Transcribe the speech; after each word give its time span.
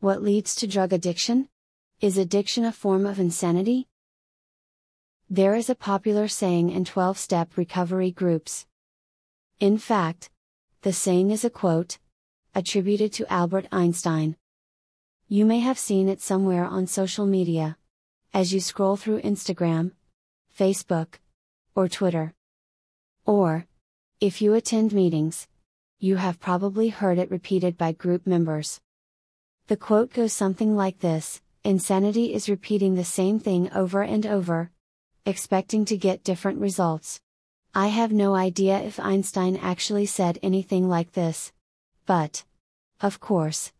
What 0.00 0.22
leads 0.22 0.54
to 0.54 0.68
drug 0.68 0.92
addiction? 0.92 1.48
Is 2.00 2.18
addiction 2.18 2.64
a 2.64 2.70
form 2.70 3.04
of 3.04 3.18
insanity? 3.18 3.88
There 5.28 5.56
is 5.56 5.68
a 5.68 5.74
popular 5.74 6.28
saying 6.28 6.70
in 6.70 6.84
12 6.84 7.18
step 7.18 7.56
recovery 7.56 8.12
groups. 8.12 8.64
In 9.58 9.76
fact, 9.76 10.30
the 10.82 10.92
saying 10.92 11.32
is 11.32 11.44
a 11.44 11.50
quote, 11.50 11.98
attributed 12.54 13.12
to 13.14 13.32
Albert 13.32 13.66
Einstein. 13.72 14.36
You 15.26 15.44
may 15.44 15.58
have 15.58 15.80
seen 15.80 16.08
it 16.08 16.20
somewhere 16.20 16.64
on 16.64 16.86
social 16.86 17.26
media. 17.26 17.76
As 18.32 18.52
you 18.52 18.60
scroll 18.60 18.96
through 18.96 19.22
Instagram, 19.22 19.90
Facebook, 20.56 21.14
or 21.74 21.88
Twitter. 21.88 22.34
Or, 23.26 23.66
if 24.20 24.40
you 24.40 24.54
attend 24.54 24.92
meetings, 24.92 25.48
you 25.98 26.16
have 26.16 26.38
probably 26.38 26.90
heard 26.90 27.18
it 27.18 27.32
repeated 27.32 27.76
by 27.76 27.90
group 27.90 28.28
members. 28.28 28.80
The 29.68 29.76
quote 29.76 30.14
goes 30.14 30.32
something 30.32 30.76
like 30.76 31.00
this 31.00 31.42
Insanity 31.62 32.32
is 32.32 32.48
repeating 32.48 32.94
the 32.94 33.04
same 33.04 33.38
thing 33.38 33.70
over 33.74 34.00
and 34.00 34.24
over, 34.24 34.70
expecting 35.26 35.84
to 35.84 35.96
get 35.98 36.24
different 36.24 36.58
results. 36.58 37.20
I 37.74 37.88
have 37.88 38.10
no 38.10 38.34
idea 38.34 38.78
if 38.78 38.98
Einstein 38.98 39.58
actually 39.58 40.06
said 40.06 40.38
anything 40.42 40.88
like 40.88 41.12
this. 41.12 41.52
But, 42.06 42.44
of 43.02 43.20
course, 43.20 43.72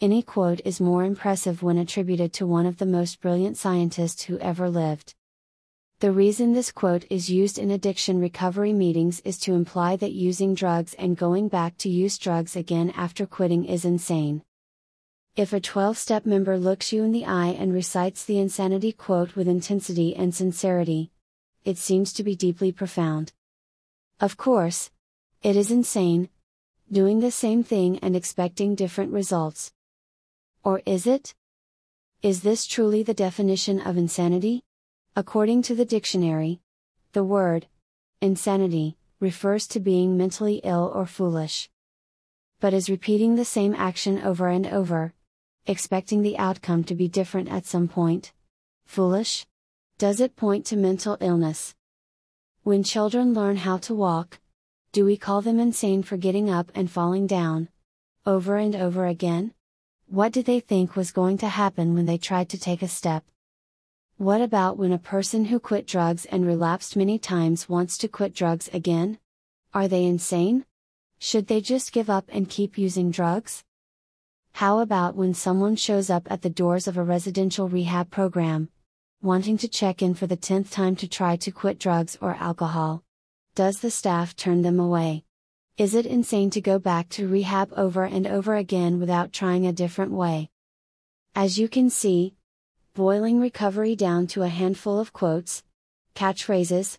any 0.00 0.22
quote 0.22 0.60
is 0.64 0.80
more 0.80 1.02
impressive 1.02 1.60
when 1.60 1.76
attributed 1.76 2.32
to 2.34 2.46
one 2.46 2.64
of 2.64 2.76
the 2.76 2.86
most 2.86 3.20
brilliant 3.20 3.56
scientists 3.56 4.22
who 4.22 4.38
ever 4.38 4.70
lived. 4.70 5.12
The 5.98 6.12
reason 6.12 6.52
this 6.52 6.70
quote 6.70 7.04
is 7.10 7.30
used 7.30 7.58
in 7.58 7.72
addiction 7.72 8.20
recovery 8.20 8.72
meetings 8.72 9.18
is 9.24 9.40
to 9.40 9.54
imply 9.54 9.96
that 9.96 10.12
using 10.12 10.54
drugs 10.54 10.94
and 10.94 11.16
going 11.16 11.48
back 11.48 11.78
to 11.78 11.88
use 11.88 12.16
drugs 12.16 12.54
again 12.54 12.90
after 12.90 13.26
quitting 13.26 13.64
is 13.64 13.84
insane. 13.84 14.44
If 15.34 15.54
a 15.54 15.60
12 15.60 15.96
step 15.96 16.26
member 16.26 16.58
looks 16.58 16.92
you 16.92 17.04
in 17.04 17.10
the 17.10 17.24
eye 17.24 17.56
and 17.58 17.72
recites 17.72 18.22
the 18.22 18.38
insanity 18.38 18.92
quote 18.92 19.34
with 19.34 19.48
intensity 19.48 20.14
and 20.14 20.34
sincerity, 20.34 21.10
it 21.64 21.78
seems 21.78 22.12
to 22.12 22.22
be 22.22 22.36
deeply 22.36 22.70
profound. 22.70 23.32
Of 24.20 24.36
course, 24.36 24.90
it 25.42 25.56
is 25.56 25.70
insane, 25.70 26.28
doing 26.90 27.20
the 27.20 27.30
same 27.30 27.64
thing 27.64 27.98
and 28.00 28.14
expecting 28.14 28.74
different 28.74 29.10
results. 29.10 29.72
Or 30.62 30.82
is 30.84 31.06
it? 31.06 31.32
Is 32.20 32.42
this 32.42 32.66
truly 32.66 33.02
the 33.02 33.14
definition 33.14 33.80
of 33.80 33.96
insanity? 33.96 34.64
According 35.16 35.62
to 35.62 35.74
the 35.74 35.86
dictionary, 35.86 36.60
the 37.12 37.24
word 37.24 37.68
insanity 38.20 38.98
refers 39.18 39.66
to 39.68 39.80
being 39.80 40.14
mentally 40.14 40.60
ill 40.62 40.92
or 40.94 41.06
foolish. 41.06 41.70
But 42.60 42.74
is 42.74 42.90
repeating 42.90 43.36
the 43.36 43.46
same 43.46 43.74
action 43.74 44.18
over 44.18 44.48
and 44.48 44.66
over, 44.66 45.14
expecting 45.66 46.22
the 46.22 46.36
outcome 46.38 46.82
to 46.84 46.94
be 46.94 47.06
different 47.06 47.48
at 47.48 47.66
some 47.66 47.86
point. 47.86 48.32
Foolish? 48.84 49.46
Does 49.96 50.20
it 50.20 50.34
point 50.34 50.66
to 50.66 50.76
mental 50.76 51.16
illness? 51.20 51.74
When 52.64 52.82
children 52.82 53.32
learn 53.32 53.58
how 53.58 53.78
to 53.78 53.94
walk, 53.94 54.40
do 54.90 55.04
we 55.04 55.16
call 55.16 55.40
them 55.40 55.60
insane 55.60 56.02
for 56.02 56.16
getting 56.16 56.50
up 56.50 56.72
and 56.74 56.90
falling 56.90 57.26
down? 57.26 57.68
Over 58.26 58.56
and 58.56 58.74
over 58.74 59.06
again? 59.06 59.54
What 60.06 60.32
did 60.32 60.46
they 60.46 60.60
think 60.60 60.96
was 60.96 61.12
going 61.12 61.38
to 61.38 61.48
happen 61.48 61.94
when 61.94 62.06
they 62.06 62.18
tried 62.18 62.48
to 62.50 62.60
take 62.60 62.82
a 62.82 62.88
step? 62.88 63.24
What 64.16 64.40
about 64.40 64.76
when 64.76 64.92
a 64.92 64.98
person 64.98 65.46
who 65.46 65.58
quit 65.58 65.86
drugs 65.86 66.26
and 66.26 66.44
relapsed 66.44 66.96
many 66.96 67.18
times 67.18 67.68
wants 67.68 67.96
to 67.98 68.08
quit 68.08 68.34
drugs 68.34 68.68
again? 68.72 69.18
Are 69.72 69.88
they 69.88 70.04
insane? 70.04 70.66
Should 71.18 71.46
they 71.46 71.60
just 71.60 71.92
give 71.92 72.10
up 72.10 72.26
and 72.28 72.50
keep 72.50 72.76
using 72.76 73.10
drugs? 73.10 73.64
How 74.54 74.80
about 74.80 75.16
when 75.16 75.34
someone 75.34 75.76
shows 75.76 76.10
up 76.10 76.30
at 76.30 76.42
the 76.42 76.50
doors 76.50 76.86
of 76.86 76.96
a 76.96 77.02
residential 77.02 77.68
rehab 77.68 78.10
program, 78.10 78.68
wanting 79.22 79.56
to 79.58 79.68
check 79.68 80.02
in 80.02 80.14
for 80.14 80.26
the 80.26 80.36
10th 80.36 80.70
time 80.70 80.94
to 80.96 81.08
try 81.08 81.36
to 81.36 81.50
quit 81.50 81.78
drugs 81.78 82.18
or 82.20 82.34
alcohol? 82.34 83.02
Does 83.54 83.80
the 83.80 83.90
staff 83.90 84.36
turn 84.36 84.62
them 84.62 84.78
away? 84.78 85.24
Is 85.78 85.94
it 85.94 86.06
insane 86.06 86.50
to 86.50 86.60
go 86.60 86.78
back 86.78 87.08
to 87.10 87.26
rehab 87.26 87.72
over 87.76 88.04
and 88.04 88.26
over 88.26 88.54
again 88.54 89.00
without 89.00 89.32
trying 89.32 89.66
a 89.66 89.72
different 89.72 90.12
way? 90.12 90.50
As 91.34 91.58
you 91.58 91.66
can 91.66 91.88
see, 91.88 92.34
boiling 92.94 93.40
recovery 93.40 93.96
down 93.96 94.26
to 94.28 94.42
a 94.42 94.48
handful 94.48 95.00
of 95.00 95.14
quotes, 95.14 95.64
catchphrases, 96.14 96.98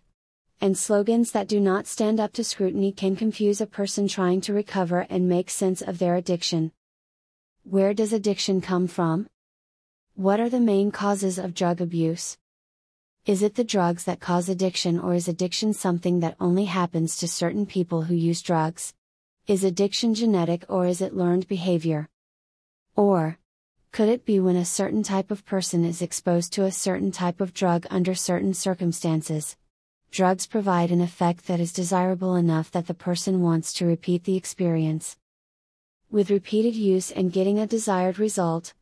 and 0.60 0.76
slogans 0.76 1.30
that 1.30 1.46
do 1.46 1.60
not 1.60 1.86
stand 1.86 2.18
up 2.18 2.32
to 2.32 2.42
scrutiny 2.42 2.90
can 2.90 3.14
confuse 3.14 3.60
a 3.60 3.66
person 3.66 4.08
trying 4.08 4.40
to 4.40 4.52
recover 4.52 5.06
and 5.08 5.28
make 5.28 5.50
sense 5.50 5.80
of 5.80 5.98
their 5.98 6.16
addiction. 6.16 6.72
Where 7.66 7.94
does 7.94 8.12
addiction 8.12 8.60
come 8.60 8.86
from? 8.86 9.26
What 10.14 10.38
are 10.38 10.50
the 10.50 10.60
main 10.60 10.90
causes 10.90 11.38
of 11.38 11.54
drug 11.54 11.80
abuse? 11.80 12.36
Is 13.24 13.42
it 13.42 13.54
the 13.54 13.64
drugs 13.64 14.04
that 14.04 14.20
cause 14.20 14.50
addiction 14.50 14.98
or 14.98 15.14
is 15.14 15.28
addiction 15.28 15.72
something 15.72 16.20
that 16.20 16.36
only 16.38 16.66
happens 16.66 17.16
to 17.16 17.26
certain 17.26 17.64
people 17.64 18.02
who 18.02 18.14
use 18.14 18.42
drugs? 18.42 18.92
Is 19.46 19.64
addiction 19.64 20.14
genetic 20.14 20.66
or 20.68 20.84
is 20.84 21.00
it 21.00 21.16
learned 21.16 21.48
behavior? 21.48 22.06
Or, 22.96 23.38
could 23.92 24.10
it 24.10 24.26
be 24.26 24.38
when 24.40 24.56
a 24.56 24.66
certain 24.66 25.02
type 25.02 25.30
of 25.30 25.46
person 25.46 25.86
is 25.86 26.02
exposed 26.02 26.52
to 26.52 26.64
a 26.64 26.70
certain 26.70 27.12
type 27.12 27.40
of 27.40 27.54
drug 27.54 27.86
under 27.88 28.14
certain 28.14 28.52
circumstances? 28.52 29.56
Drugs 30.10 30.46
provide 30.46 30.90
an 30.90 31.00
effect 31.00 31.46
that 31.46 31.60
is 31.60 31.72
desirable 31.72 32.36
enough 32.36 32.70
that 32.72 32.88
the 32.88 32.94
person 32.94 33.40
wants 33.40 33.72
to 33.72 33.86
repeat 33.86 34.24
the 34.24 34.36
experience. 34.36 35.16
With 36.14 36.30
repeated 36.30 36.76
use 36.76 37.10
and 37.10 37.32
getting 37.32 37.58
a 37.58 37.66
desired 37.66 38.20
result, 38.20 38.72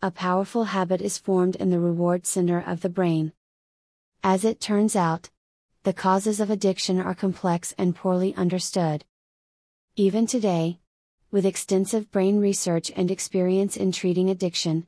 a 0.00 0.10
powerful 0.10 0.64
habit 0.64 1.02
is 1.02 1.18
formed 1.18 1.54
in 1.56 1.68
the 1.68 1.78
reward 1.78 2.24
center 2.24 2.64
of 2.66 2.80
the 2.80 2.88
brain. 2.88 3.34
As 4.24 4.42
it 4.42 4.58
turns 4.58 4.96
out, 4.96 5.28
the 5.82 5.92
causes 5.92 6.40
of 6.40 6.48
addiction 6.48 6.98
are 6.98 7.14
complex 7.14 7.74
and 7.76 7.94
poorly 7.94 8.34
understood. 8.36 9.04
Even 9.96 10.26
today, 10.26 10.80
with 11.30 11.44
extensive 11.44 12.10
brain 12.10 12.40
research 12.40 12.90
and 12.96 13.10
experience 13.10 13.76
in 13.76 13.92
treating 13.92 14.30
addiction, 14.30 14.86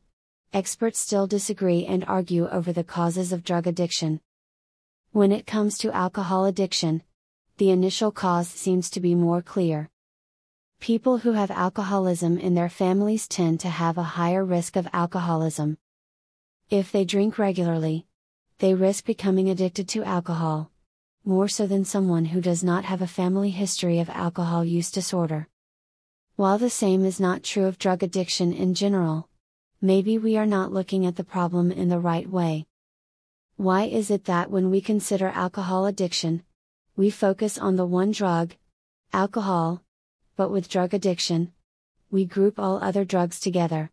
experts 0.55 0.99
still 0.99 1.27
disagree 1.27 1.85
and 1.85 2.03
argue 2.07 2.49
over 2.49 2.73
the 2.73 2.83
causes 2.83 3.31
of 3.31 3.45
drug 3.45 3.67
addiction. 3.67 4.23
When 5.13 5.33
it 5.33 5.47
comes 5.47 5.77
to 5.77 5.95
alcohol 5.95 6.47
addiction, 6.47 7.03
the 7.59 7.69
initial 7.69 8.11
cause 8.11 8.49
seems 8.49 8.89
to 8.89 9.01
be 9.01 9.15
more 9.15 9.43
clear. 9.43 9.91
People 10.81 11.19
who 11.19 11.33
have 11.33 11.51
alcoholism 11.51 12.39
in 12.39 12.55
their 12.55 12.71
families 12.71 13.29
tend 13.29 13.61
to 13.61 13.69
have 13.69 13.99
a 13.99 14.03
higher 14.03 14.43
risk 14.43 14.77
of 14.77 14.89
alcoholism. 14.95 15.77
If 16.71 16.91
they 16.91 17.05
drink 17.05 17.39
regularly, 17.39 18.07
they 18.61 18.73
risk 18.73 19.05
becoming 19.05 19.51
addicted 19.51 19.91
to 19.91 20.03
alcohol. 20.05 20.71
More 21.23 21.49
so 21.49 21.67
than 21.67 21.85
someone 21.85 22.25
who 22.25 22.41
does 22.41 22.65
not 22.65 22.87
have 22.87 23.03
a 23.03 23.07
family 23.07 23.51
history 23.51 23.99
of 23.99 24.09
alcohol 24.09 24.65
use 24.65 24.91
disorder. 24.91 25.49
While 26.37 26.57
the 26.57 26.71
same 26.71 27.05
is 27.05 27.21
not 27.21 27.43
true 27.43 27.67
of 27.67 27.79
drug 27.79 28.03
addiction 28.03 28.55
in 28.55 28.73
general, 28.73 29.29
maybe 29.83 30.17
we 30.17 30.39
are 30.39 30.47
not 30.47 30.73
looking 30.73 31.05
at 31.05 31.17
the 31.17 31.25
problem 31.25 31.71
in 31.71 31.91
the 31.91 32.01
right 32.01 32.29
way. 32.29 32.67
Why 33.57 33.85
is 33.85 34.11
it 34.11 34.25
that 34.25 34.51
when 34.51 34.71
we 34.71 34.81
consider 34.81 35.29
alcohol 35.29 35.85
addiction, 35.85 36.43
we 36.97 37.11
focus 37.11 37.59
on 37.59 37.77
the 37.77 37.85
one 37.85 38.13
drug, 38.13 38.55
alcohol, 39.13 39.83
but 40.41 40.51
with 40.51 40.71
drug 40.71 40.95
addiction, 40.95 41.53
we 42.11 42.25
group 42.25 42.59
all 42.59 42.83
other 42.83 43.05
drugs 43.05 43.39
together. 43.39 43.91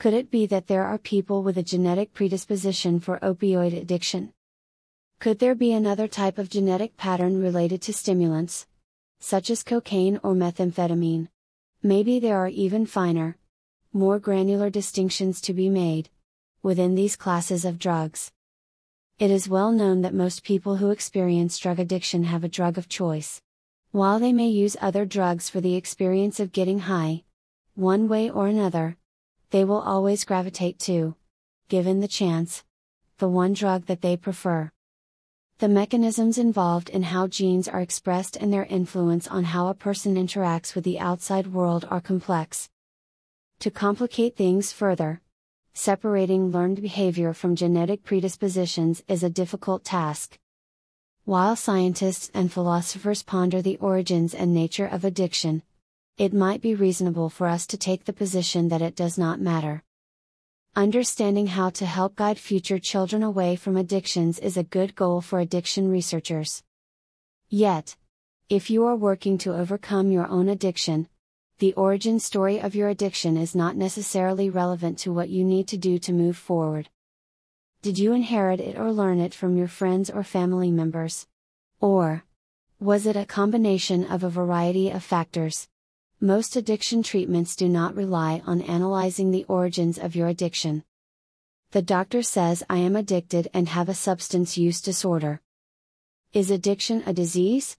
Could 0.00 0.12
it 0.12 0.28
be 0.28 0.44
that 0.46 0.66
there 0.66 0.82
are 0.82 0.98
people 0.98 1.44
with 1.44 1.56
a 1.56 1.62
genetic 1.62 2.12
predisposition 2.12 2.98
for 2.98 3.20
opioid 3.20 3.72
addiction? 3.80 4.32
Could 5.20 5.38
there 5.38 5.54
be 5.54 5.72
another 5.72 6.08
type 6.08 6.36
of 6.36 6.50
genetic 6.50 6.96
pattern 6.96 7.40
related 7.40 7.80
to 7.82 7.92
stimulants, 7.92 8.66
such 9.20 9.50
as 9.50 9.62
cocaine 9.62 10.18
or 10.24 10.34
methamphetamine? 10.34 11.28
Maybe 11.80 12.18
there 12.18 12.38
are 12.38 12.48
even 12.48 12.84
finer, 12.84 13.36
more 13.92 14.18
granular 14.18 14.68
distinctions 14.68 15.40
to 15.42 15.54
be 15.54 15.68
made 15.68 16.10
within 16.64 16.96
these 16.96 17.14
classes 17.14 17.64
of 17.64 17.78
drugs. 17.78 18.32
It 19.20 19.30
is 19.30 19.48
well 19.48 19.70
known 19.70 20.02
that 20.02 20.12
most 20.12 20.42
people 20.42 20.78
who 20.78 20.90
experience 20.90 21.56
drug 21.56 21.78
addiction 21.78 22.24
have 22.24 22.42
a 22.42 22.48
drug 22.48 22.78
of 22.78 22.88
choice. 22.88 23.40
While 23.92 24.20
they 24.20 24.32
may 24.32 24.48
use 24.48 24.74
other 24.80 25.04
drugs 25.04 25.50
for 25.50 25.60
the 25.60 25.74
experience 25.74 26.40
of 26.40 26.50
getting 26.50 26.78
high, 26.78 27.24
one 27.74 28.08
way 28.08 28.30
or 28.30 28.46
another, 28.46 28.96
they 29.50 29.66
will 29.66 29.82
always 29.82 30.24
gravitate 30.24 30.78
to, 30.88 31.14
given 31.68 32.00
the 32.00 32.08
chance, 32.08 32.64
the 33.18 33.28
one 33.28 33.52
drug 33.52 33.84
that 33.86 34.00
they 34.00 34.16
prefer. 34.16 34.72
The 35.58 35.68
mechanisms 35.68 36.38
involved 36.38 36.88
in 36.88 37.02
how 37.02 37.26
genes 37.26 37.68
are 37.68 37.82
expressed 37.82 38.34
and 38.34 38.50
their 38.50 38.64
influence 38.64 39.28
on 39.28 39.44
how 39.44 39.68
a 39.68 39.74
person 39.74 40.14
interacts 40.14 40.74
with 40.74 40.84
the 40.84 40.98
outside 40.98 41.48
world 41.48 41.86
are 41.90 42.00
complex. 42.00 42.70
To 43.58 43.70
complicate 43.70 44.38
things 44.38 44.72
further, 44.72 45.20
separating 45.74 46.50
learned 46.50 46.80
behavior 46.80 47.34
from 47.34 47.56
genetic 47.56 48.04
predispositions 48.04 49.02
is 49.06 49.22
a 49.22 49.28
difficult 49.28 49.84
task. 49.84 50.38
While 51.24 51.54
scientists 51.54 52.32
and 52.34 52.52
philosophers 52.52 53.22
ponder 53.22 53.62
the 53.62 53.76
origins 53.76 54.34
and 54.34 54.52
nature 54.52 54.86
of 54.86 55.04
addiction, 55.04 55.62
it 56.18 56.34
might 56.34 56.60
be 56.60 56.74
reasonable 56.74 57.30
for 57.30 57.46
us 57.46 57.64
to 57.68 57.76
take 57.76 58.06
the 58.06 58.12
position 58.12 58.70
that 58.70 58.82
it 58.82 58.96
does 58.96 59.16
not 59.16 59.40
matter. 59.40 59.84
Understanding 60.74 61.46
how 61.46 61.70
to 61.70 61.86
help 61.86 62.16
guide 62.16 62.40
future 62.40 62.80
children 62.80 63.22
away 63.22 63.54
from 63.54 63.76
addictions 63.76 64.40
is 64.40 64.56
a 64.56 64.64
good 64.64 64.96
goal 64.96 65.20
for 65.20 65.38
addiction 65.38 65.88
researchers. 65.88 66.64
Yet, 67.48 67.94
if 68.48 68.68
you 68.68 68.84
are 68.84 68.96
working 68.96 69.38
to 69.38 69.54
overcome 69.54 70.10
your 70.10 70.26
own 70.26 70.48
addiction, 70.48 71.08
the 71.60 71.72
origin 71.74 72.18
story 72.18 72.60
of 72.60 72.74
your 72.74 72.88
addiction 72.88 73.36
is 73.36 73.54
not 73.54 73.76
necessarily 73.76 74.50
relevant 74.50 74.98
to 74.98 75.12
what 75.12 75.28
you 75.28 75.44
need 75.44 75.68
to 75.68 75.76
do 75.76 76.00
to 76.00 76.12
move 76.12 76.36
forward. 76.36 76.88
Did 77.82 77.98
you 77.98 78.12
inherit 78.12 78.60
it 78.60 78.78
or 78.78 78.92
learn 78.92 79.18
it 79.18 79.34
from 79.34 79.56
your 79.56 79.66
friends 79.66 80.08
or 80.08 80.22
family 80.22 80.70
members? 80.70 81.26
Or, 81.80 82.24
was 82.78 83.06
it 83.06 83.16
a 83.16 83.26
combination 83.26 84.04
of 84.04 84.22
a 84.22 84.30
variety 84.30 84.88
of 84.88 85.02
factors? 85.02 85.68
Most 86.20 86.54
addiction 86.54 87.02
treatments 87.02 87.56
do 87.56 87.68
not 87.68 87.96
rely 87.96 88.40
on 88.46 88.62
analyzing 88.62 89.32
the 89.32 89.44
origins 89.48 89.98
of 89.98 90.14
your 90.14 90.28
addiction. 90.28 90.84
The 91.72 91.82
doctor 91.82 92.22
says 92.22 92.62
I 92.70 92.78
am 92.78 92.94
addicted 92.94 93.48
and 93.52 93.68
have 93.68 93.88
a 93.88 93.94
substance 93.94 94.56
use 94.56 94.80
disorder. 94.80 95.40
Is 96.32 96.52
addiction 96.52 97.02
a 97.04 97.12
disease? 97.12 97.76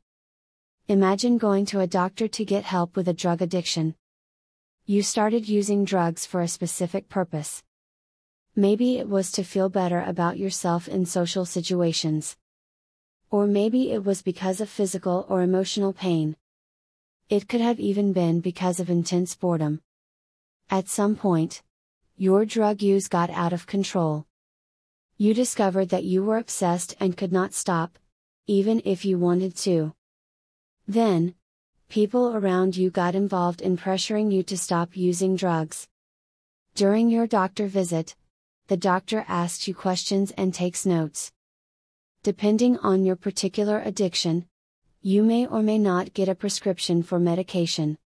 Imagine 0.90 1.38
going 1.38 1.66
to 1.68 1.80
a 1.80 1.88
doctor 1.88 2.28
to 2.28 2.44
get 2.44 2.66
help 2.66 2.98
with 2.98 3.08
a 3.08 3.14
drug 3.14 3.42
addiction. 3.42 3.96
You 4.86 5.02
started 5.02 5.48
using 5.48 5.86
drugs 5.86 6.26
for 6.26 6.42
a 6.42 6.50
specific 6.50 7.08
purpose. 7.08 7.64
Maybe 8.56 9.00
it 9.00 9.10
was 9.10 9.32
to 9.32 9.44
feel 9.44 9.68
better 9.68 10.02
about 10.02 10.38
yourself 10.38 10.88
in 10.88 11.08
social 11.08 11.44
situations. 11.44 12.38
Or 13.32 13.48
maybe 13.48 13.92
it 13.92 14.06
was 14.06 14.22
because 14.22 14.62
of 14.62 14.70
physical 14.70 15.26
or 15.28 15.42
emotional 15.42 15.92
pain. 15.92 16.36
It 17.30 17.50
could 17.50 17.62
have 17.62 17.80
even 17.80 18.14
been 18.14 18.42
because 18.42 18.80
of 18.80 18.92
intense 18.92 19.34
boredom. 19.34 19.82
At 20.70 20.88
some 20.88 21.16
point, 21.16 21.64
your 22.16 22.46
drug 22.46 22.84
use 22.84 23.08
got 23.08 23.32
out 23.32 23.54
of 23.54 23.66
control. 23.66 24.28
You 25.18 25.34
discovered 25.34 25.90
that 25.90 26.04
you 26.04 26.24
were 26.24 26.38
obsessed 26.38 26.96
and 27.00 27.18
could 27.18 27.32
not 27.32 27.54
stop, 27.54 27.98
even 28.46 28.84
if 28.86 29.04
you 29.04 29.18
wanted 29.18 29.56
to. 29.58 29.94
Then, 30.88 31.34
people 31.90 32.36
around 32.36 32.78
you 32.78 32.92
got 32.92 33.16
involved 33.16 33.62
in 33.62 33.78
pressuring 33.78 34.32
you 34.32 34.44
to 34.44 34.58
stop 34.58 34.96
using 34.96 35.36
drugs. 35.36 35.88
During 36.76 37.10
your 37.10 37.26
doctor 37.26 37.66
visit, 37.66 38.16
the 38.68 38.78
doctor 38.78 39.26
asks 39.28 39.68
you 39.68 39.76
questions 39.76 40.32
and 40.38 40.54
takes 40.54 40.86
notes. 40.86 41.32
Depending 42.24 42.78
on 42.78 43.04
your 43.04 43.18
particular 43.18 43.82
addiction, 43.84 44.46
you 45.02 45.22
may 45.22 45.46
or 45.46 45.62
may 45.62 45.78
not 45.78 46.14
get 46.14 46.30
a 46.30 46.36
prescription 46.36 47.04
for 47.04 47.20
medication. 47.20 47.98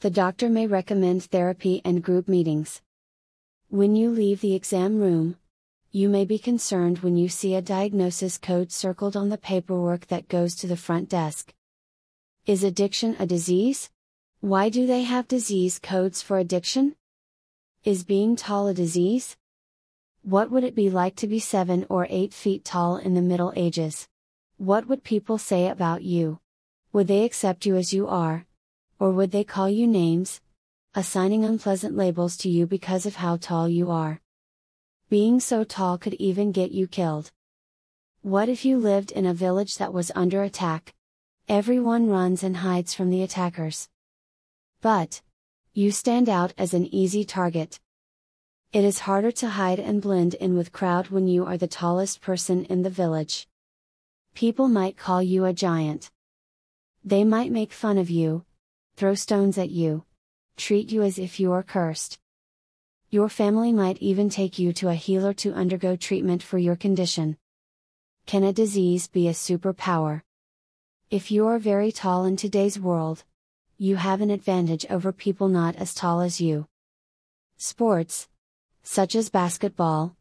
The 0.00 0.10
doctor 0.10 0.50
may 0.50 0.66
recommend 0.66 1.22
therapy 1.22 1.80
and 1.84 2.02
group 2.02 2.28
meetings. 2.28 2.82
When 3.68 3.96
you 3.96 4.10
leave 4.10 4.42
the 4.42 4.54
exam 4.54 5.00
room, 5.00 5.36
you 5.90 6.10
may 6.10 6.26
be 6.26 6.38
concerned 6.38 6.98
when 6.98 7.16
you 7.16 7.30
see 7.30 7.54
a 7.54 7.62
diagnosis 7.62 8.36
code 8.36 8.70
circled 8.72 9.16
on 9.16 9.30
the 9.30 9.38
paperwork 9.38 10.08
that 10.08 10.28
goes 10.28 10.54
to 10.56 10.66
the 10.66 10.76
front 10.76 11.08
desk. 11.08 11.54
Is 12.44 12.64
addiction 12.64 13.16
a 13.18 13.26
disease? 13.26 13.88
Why 14.40 14.68
do 14.68 14.86
they 14.86 15.04
have 15.04 15.28
disease 15.28 15.78
codes 15.78 16.20
for 16.20 16.36
addiction? 16.36 16.96
Is 17.84 18.04
being 18.04 18.36
tall 18.36 18.68
a 18.68 18.74
disease? 18.74 19.36
What 20.24 20.52
would 20.52 20.62
it 20.62 20.76
be 20.76 20.88
like 20.88 21.16
to 21.16 21.26
be 21.26 21.40
7 21.40 21.84
or 21.88 22.06
8 22.08 22.32
feet 22.32 22.64
tall 22.64 22.96
in 22.96 23.14
the 23.14 23.20
Middle 23.20 23.52
Ages? 23.56 24.06
What 24.56 24.86
would 24.86 25.02
people 25.02 25.36
say 25.36 25.66
about 25.66 26.04
you? 26.04 26.38
Would 26.92 27.08
they 27.08 27.24
accept 27.24 27.66
you 27.66 27.74
as 27.74 27.92
you 27.92 28.06
are? 28.06 28.46
Or 29.00 29.10
would 29.10 29.32
they 29.32 29.42
call 29.42 29.68
you 29.68 29.88
names? 29.88 30.40
Assigning 30.94 31.44
unpleasant 31.44 31.96
labels 31.96 32.36
to 32.36 32.48
you 32.48 32.68
because 32.68 33.04
of 33.04 33.16
how 33.16 33.36
tall 33.36 33.68
you 33.68 33.90
are. 33.90 34.20
Being 35.10 35.40
so 35.40 35.64
tall 35.64 35.98
could 35.98 36.14
even 36.14 36.52
get 36.52 36.70
you 36.70 36.86
killed. 36.86 37.32
What 38.20 38.48
if 38.48 38.64
you 38.64 38.78
lived 38.78 39.10
in 39.10 39.26
a 39.26 39.34
village 39.34 39.78
that 39.78 39.92
was 39.92 40.12
under 40.14 40.44
attack? 40.44 40.94
Everyone 41.48 42.06
runs 42.06 42.44
and 42.44 42.58
hides 42.58 42.94
from 42.94 43.10
the 43.10 43.24
attackers. 43.24 43.88
But, 44.80 45.20
you 45.74 45.90
stand 45.90 46.28
out 46.28 46.54
as 46.56 46.74
an 46.74 46.86
easy 46.94 47.24
target. 47.24 47.80
It 48.72 48.84
is 48.84 49.00
harder 49.00 49.30
to 49.32 49.50
hide 49.50 49.78
and 49.78 50.00
blend 50.00 50.32
in 50.32 50.56
with 50.56 50.72
crowd 50.72 51.08
when 51.08 51.28
you 51.28 51.44
are 51.44 51.58
the 51.58 51.66
tallest 51.66 52.22
person 52.22 52.64
in 52.64 52.80
the 52.80 52.88
village. 52.88 53.46
People 54.34 54.66
might 54.66 54.96
call 54.96 55.22
you 55.22 55.44
a 55.44 55.52
giant. 55.52 56.10
They 57.04 57.22
might 57.22 57.52
make 57.52 57.70
fun 57.70 57.98
of 57.98 58.08
you, 58.08 58.46
throw 58.96 59.14
stones 59.14 59.58
at 59.58 59.68
you, 59.68 60.06
treat 60.56 60.90
you 60.90 61.02
as 61.02 61.18
if 61.18 61.38
you 61.38 61.52
are 61.52 61.62
cursed. 61.62 62.18
Your 63.10 63.28
family 63.28 63.74
might 63.74 63.98
even 63.98 64.30
take 64.30 64.58
you 64.58 64.72
to 64.72 64.88
a 64.88 64.94
healer 64.94 65.34
to 65.34 65.52
undergo 65.52 65.94
treatment 65.94 66.42
for 66.42 66.56
your 66.56 66.76
condition. 66.76 67.36
Can 68.24 68.42
a 68.42 68.54
disease 68.54 69.06
be 69.06 69.28
a 69.28 69.32
superpower? 69.32 70.22
If 71.10 71.30
you 71.30 71.46
are 71.46 71.58
very 71.58 71.92
tall 71.92 72.24
in 72.24 72.36
today's 72.38 72.80
world, 72.80 73.24
you 73.76 73.96
have 73.96 74.22
an 74.22 74.30
advantage 74.30 74.86
over 74.88 75.12
people 75.12 75.48
not 75.48 75.76
as 75.76 75.92
tall 75.92 76.22
as 76.22 76.40
you. 76.40 76.68
Sports, 77.58 78.28
such 78.82 79.14
as 79.14 79.30
basketball, 79.30 80.16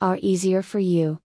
are 0.00 0.18
easier 0.20 0.62
for 0.62 0.78
you. 0.78 1.20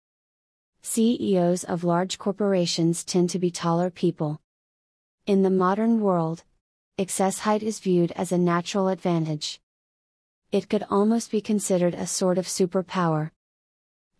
CEOs 0.82 1.62
of 1.64 1.84
large 1.84 2.19
corporations 2.19 3.05
tend 3.05 3.31
to 3.31 3.38
be 3.38 3.50
taller 3.50 3.90
people. 3.90 4.40
In 5.26 5.43
the 5.43 5.50
modern 5.50 6.00
world, 6.00 6.43
excess 6.99 7.40
height 7.40 7.62
is 7.62 7.79
viewed 7.79 8.11
as 8.12 8.32
a 8.32 8.38
natural 8.38 8.88
advantage. 8.88 9.61
It 10.50 10.69
could 10.69 10.84
almost 10.90 11.31
be 11.31 11.40
considered 11.40 11.94
a 11.94 12.06
sort 12.06 12.37
of 12.37 12.46
superpower. 12.46 13.31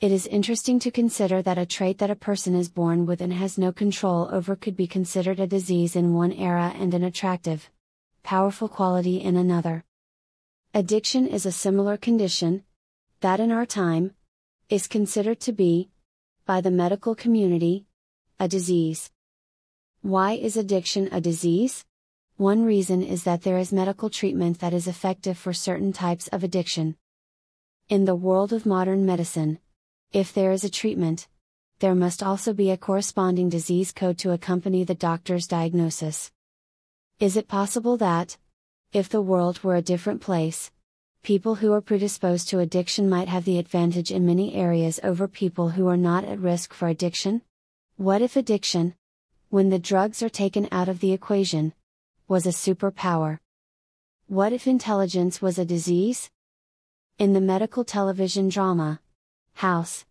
It 0.01 0.13
is 0.13 0.27
interesting 0.27 0.79
to 0.81 0.91
consider 0.91 1.43
that 1.43 1.59
a 1.59 1.67
trait 1.67 1.99
that 1.99 2.11
a 2.11 2.17
person 2.17 2.55
is 2.55 2.69
born 2.69 3.07
with 3.07 3.21
and 3.21 3.33
has 3.33 3.59
no 3.59 3.73
control 3.73 4.29
over 4.33 4.57
could 4.57 4.77
be 4.77 4.87
considered 4.87 5.41
a 5.41 5.47
disease 5.47 5.95
in 5.95 6.15
one 6.15 6.33
era 6.33 6.73
and 6.77 6.95
an 6.95 7.05
attractive, 7.05 7.71
powerful 8.23 8.69
quality 8.69 9.21
in 9.21 9.37
another. 9.37 9.85
Addiction 10.75 11.27
is 11.27 11.45
a 11.45 11.53
similar 11.53 11.99
condition, 11.99 12.65
that 13.21 13.41
in 13.41 13.53
our 13.53 13.67
time, 13.67 14.13
is 14.71 14.87
considered 14.87 15.39
to 15.39 15.53
be, 15.53 15.91
by 16.47 16.63
the 16.63 16.71
medical 16.71 17.15
community, 17.15 17.85
a 18.41 18.49
disease. 18.49 19.11
Why 20.01 20.33
is 20.33 20.57
addiction 20.57 21.11
a 21.13 21.21
disease? 21.21 21.85
One 22.39 22.65
reason 22.65 23.03
is 23.03 23.25
that 23.25 23.43
there 23.43 23.59
is 23.59 23.71
medical 23.71 24.09
treatment 24.09 24.61
that 24.61 24.73
is 24.73 24.89
effective 24.89 25.37
for 25.37 25.53
certain 25.53 25.93
types 25.93 26.29
of 26.29 26.43
addiction. 26.43 26.97
In 27.91 28.07
the 28.07 28.15
world 28.15 28.55
of 28.55 28.65
modern 28.65 29.05
medicine, 29.05 29.59
if 30.11 30.33
there 30.33 30.53
is 30.53 30.65
a 30.65 30.71
treatment, 30.71 31.29
there 31.81 31.95
must 31.95 32.23
also 32.23 32.55
be 32.55 32.71
a 32.71 32.79
corresponding 32.79 33.51
disease 33.51 33.93
code 33.93 34.17
to 34.21 34.31
accompany 34.31 34.85
the 34.85 34.95
doctor's 34.95 35.47
diagnosis. 35.47 36.33
Is 37.21 37.37
it 37.37 37.47
possible 37.47 37.99
that, 37.99 38.39
if 38.93 39.09
the 39.09 39.23
world 39.23 39.65
were 39.65 39.77
a 39.77 39.83
different 39.83 40.21
place, 40.21 40.71
people 41.23 41.55
who 41.55 41.73
are 41.73 41.81
predisposed 41.81 42.47
to 42.49 42.59
addiction 42.59 43.09
might 43.09 43.27
have 43.27 43.47
the 43.47 43.59
advantage 43.59 44.11
in 44.11 44.27
many 44.27 44.55
areas 44.55 45.01
over 45.03 45.27
people 45.27 45.71
who 45.71 45.89
are 45.89 45.97
not 45.97 46.25
at 46.25 46.39
risk 46.39 46.75
for 46.75 46.89
addiction? 46.89 47.41
What 47.97 48.21
if 48.21 48.37
addiction, 48.37 48.95
when 49.49 49.71
the 49.71 49.79
drugs 49.79 50.23
are 50.23 50.29
taken 50.29 50.69
out 50.71 50.91
of 50.91 51.01
the 51.01 51.13
equation, 51.13 51.73
was 52.29 52.45
a 52.47 52.51
superpower? 52.51 53.39
What 54.27 54.53
if 54.53 54.67
intelligence 54.67 55.41
was 55.41 55.59
a 55.59 55.65
disease? 55.65 56.29
In 57.19 57.33
the 57.33 57.41
medical 57.41 57.85
television 57.85 58.51
drama, 58.51 59.01
House, 59.55 60.05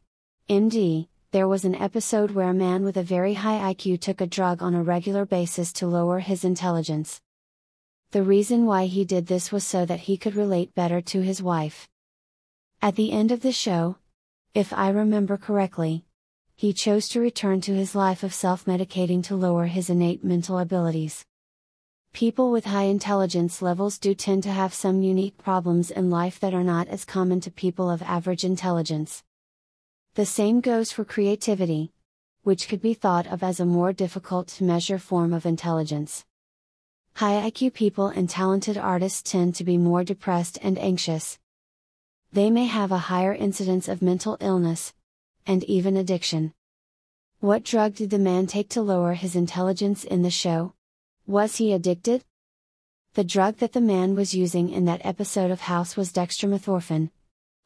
MD, 0.49 1.07
there 1.29 1.47
was 1.47 1.65
an 1.65 1.75
episode 1.75 2.31
where 2.31 2.49
a 2.49 2.53
man 2.53 2.83
with 2.83 2.97
a 2.97 3.03
very 3.03 3.35
high 3.35 3.73
IQ 3.73 4.01
took 4.01 4.21
a 4.21 4.27
drug 4.27 4.63
on 4.63 4.73
a 4.73 4.81
regular 4.81 5.25
basis 5.25 5.71
to 5.73 5.85
lower 5.85 6.17
his 6.17 6.43
intelligence. 6.43 7.21
The 8.11 8.23
reason 8.23 8.65
why 8.65 8.87
he 8.87 9.05
did 9.05 9.27
this 9.27 9.53
was 9.53 9.65
so 9.65 9.85
that 9.85 10.01
he 10.01 10.17
could 10.17 10.35
relate 10.35 10.75
better 10.75 10.99
to 10.99 11.21
his 11.21 11.41
wife. 11.41 11.87
At 12.81 12.97
the 12.97 13.13
end 13.13 13.31
of 13.31 13.39
the 13.39 13.53
show, 13.53 13.95
if 14.53 14.73
I 14.73 14.89
remember 14.89 15.37
correctly, 15.37 16.03
he 16.53 16.73
chose 16.73 17.07
to 17.09 17.21
return 17.21 17.61
to 17.61 17.73
his 17.73 17.95
life 17.95 18.21
of 18.21 18.33
self 18.33 18.65
medicating 18.65 19.23
to 19.23 19.37
lower 19.37 19.67
his 19.67 19.89
innate 19.89 20.25
mental 20.25 20.59
abilities. 20.59 21.25
People 22.11 22.51
with 22.51 22.65
high 22.65 22.83
intelligence 22.83 23.61
levels 23.61 23.97
do 23.97 24.13
tend 24.13 24.43
to 24.43 24.51
have 24.51 24.73
some 24.73 25.01
unique 25.01 25.37
problems 25.37 25.89
in 25.89 26.09
life 26.09 26.37
that 26.41 26.53
are 26.53 26.65
not 26.65 26.89
as 26.89 27.05
common 27.05 27.39
to 27.39 27.49
people 27.49 27.89
of 27.89 28.01
average 28.01 28.43
intelligence. 28.43 29.23
The 30.15 30.25
same 30.25 30.59
goes 30.59 30.91
for 30.91 31.05
creativity, 31.05 31.93
which 32.43 32.67
could 32.67 32.81
be 32.81 32.93
thought 32.93 33.27
of 33.27 33.41
as 33.41 33.61
a 33.61 33.65
more 33.65 33.93
difficult 33.93 34.49
to 34.49 34.65
measure 34.65 34.99
form 34.99 35.31
of 35.31 35.45
intelligence. 35.45 36.25
High 37.21 37.51
IQ 37.51 37.75
people 37.75 38.07
and 38.07 38.27
talented 38.27 38.79
artists 38.79 39.21
tend 39.21 39.53
to 39.53 39.63
be 39.63 39.77
more 39.77 40.03
depressed 40.03 40.57
and 40.63 40.75
anxious. 40.79 41.37
They 42.33 42.49
may 42.49 42.65
have 42.65 42.91
a 42.91 43.11
higher 43.13 43.31
incidence 43.31 43.87
of 43.87 44.01
mental 44.01 44.37
illness, 44.39 44.95
and 45.45 45.63
even 45.65 45.97
addiction. 45.97 46.51
What 47.39 47.63
drug 47.63 47.93
did 47.93 48.09
the 48.09 48.17
man 48.17 48.47
take 48.47 48.69
to 48.69 48.81
lower 48.81 49.13
his 49.13 49.35
intelligence 49.35 50.03
in 50.03 50.23
the 50.23 50.31
show? 50.31 50.73
Was 51.27 51.57
he 51.57 51.73
addicted? 51.73 52.23
The 53.13 53.23
drug 53.23 53.57
that 53.57 53.73
the 53.73 53.81
man 53.81 54.15
was 54.15 54.33
using 54.33 54.69
in 54.69 54.85
that 54.85 55.05
episode 55.05 55.51
of 55.51 55.61
House 55.61 55.95
was 55.95 56.11
dextromethorphan, 56.11 57.11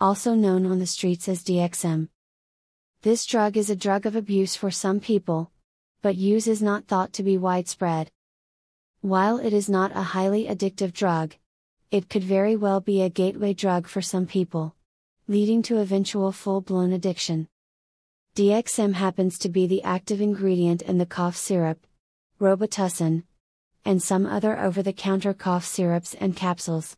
also 0.02 0.36
known 0.36 0.66
on 0.66 0.80
the 0.80 0.86
streets 0.86 1.30
as 1.30 1.46
DXM. 1.46 2.10
This 3.04 3.26
drug 3.26 3.56
is 3.56 3.70
a 3.70 3.76
drug 3.78 4.06
of 4.06 4.18
abuse 4.18 4.58
for 4.58 4.70
some 4.70 5.00
people, 5.00 5.50
but 6.02 6.18
use 6.18 6.46
is 6.46 6.62
not 6.62 6.88
thought 6.88 7.14
to 7.14 7.24
be 7.24 7.38
widespread. 7.38 8.12
While 9.06 9.38
it 9.38 9.54
is 9.54 9.70
not 9.70 9.96
a 9.96 10.02
highly 10.02 10.46
addictive 10.46 10.92
drug, 10.92 11.36
it 11.92 12.10
could 12.10 12.24
very 12.24 12.56
well 12.56 12.80
be 12.80 13.04
a 13.04 13.08
gateway 13.08 13.54
drug 13.54 13.86
for 13.88 14.02
some 14.02 14.26
people, 14.26 14.74
leading 15.28 15.62
to 15.62 15.78
eventual 15.78 16.32
full 16.32 16.60
blown 16.60 16.92
addiction. 16.92 17.48
DXM 18.36 18.96
happens 18.96 19.38
to 19.38 19.48
be 19.48 19.68
the 19.68 19.84
active 19.84 20.22
ingredient 20.22 20.82
in 20.82 20.98
the 20.98 21.06
cough 21.06 21.38
syrup, 21.38 21.86
Robitussin, 22.42 23.26
and 23.86 24.02
some 24.02 24.26
other 24.26 24.58
over 24.58 24.82
the 24.82 24.92
counter 24.92 25.36
cough 25.36 25.66
syrups 25.66 26.16
and 26.16 26.36
capsules. 26.36 26.98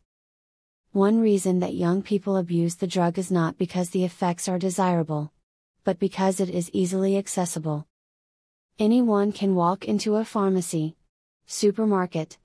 One 0.92 1.20
reason 1.20 1.58
that 1.58 1.74
young 1.74 2.00
people 2.00 2.38
abuse 2.38 2.76
the 2.76 2.86
drug 2.86 3.18
is 3.18 3.30
not 3.30 3.58
because 3.58 3.90
the 3.90 4.06
effects 4.06 4.48
are 4.48 4.58
desirable, 4.58 5.30
but 5.84 5.98
because 5.98 6.40
it 6.40 6.48
is 6.48 6.70
easily 6.72 7.18
accessible. 7.18 7.86
Anyone 8.78 9.30
can 9.30 9.54
walk 9.54 9.84
into 9.84 10.16
a 10.16 10.24
pharmacy, 10.24 10.96
supermarket, 11.50 12.36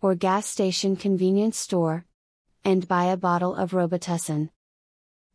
or 0.00 0.14
gas 0.14 0.46
station 0.46 0.96
convenience 0.96 1.58
store, 1.58 2.06
and 2.64 2.88
buy 2.88 3.04
a 3.04 3.16
bottle 3.16 3.54
of 3.54 3.72
Robitussin. 3.72 4.48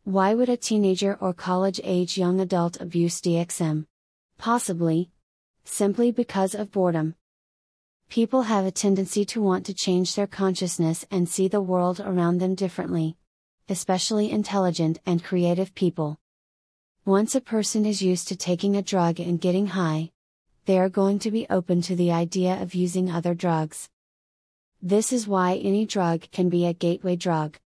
Why 0.02 0.34
would 0.34 0.48
a 0.48 0.56
teenager 0.56 1.16
or 1.20 1.32
college 1.32 1.80
age 1.84 2.18
young 2.18 2.40
adult 2.40 2.80
abuse 2.80 3.20
DXM? 3.20 3.86
Possibly, 4.38 5.10
simply 5.64 6.10
because 6.10 6.56
of 6.56 6.72
boredom. 6.72 7.14
People 8.08 8.42
have 8.42 8.66
a 8.66 8.72
tendency 8.72 9.24
to 9.26 9.40
want 9.40 9.64
to 9.66 9.72
change 9.72 10.16
their 10.16 10.26
consciousness 10.26 11.06
and 11.08 11.28
see 11.28 11.46
the 11.46 11.60
world 11.60 12.00
around 12.00 12.38
them 12.38 12.56
differently, 12.56 13.16
especially 13.68 14.32
intelligent 14.32 14.98
and 15.06 15.22
creative 15.22 15.76
people. 15.76 16.18
Once 17.04 17.36
a 17.36 17.40
person 17.40 17.86
is 17.86 18.02
used 18.02 18.26
to 18.26 18.36
taking 18.36 18.74
a 18.74 18.82
drug 18.82 19.20
and 19.20 19.40
getting 19.40 19.68
high, 19.68 20.10
they 20.64 20.78
are 20.78 20.88
going 20.88 21.18
to 21.18 21.30
be 21.30 21.46
open 21.50 21.82
to 21.82 21.96
the 21.96 22.12
idea 22.12 22.60
of 22.62 22.74
using 22.74 23.10
other 23.10 23.34
drugs. 23.34 23.88
This 24.80 25.12
is 25.12 25.26
why 25.26 25.56
any 25.56 25.86
drug 25.86 26.30
can 26.30 26.48
be 26.48 26.66
a 26.66 26.72
gateway 26.72 27.16
drug. 27.16 27.58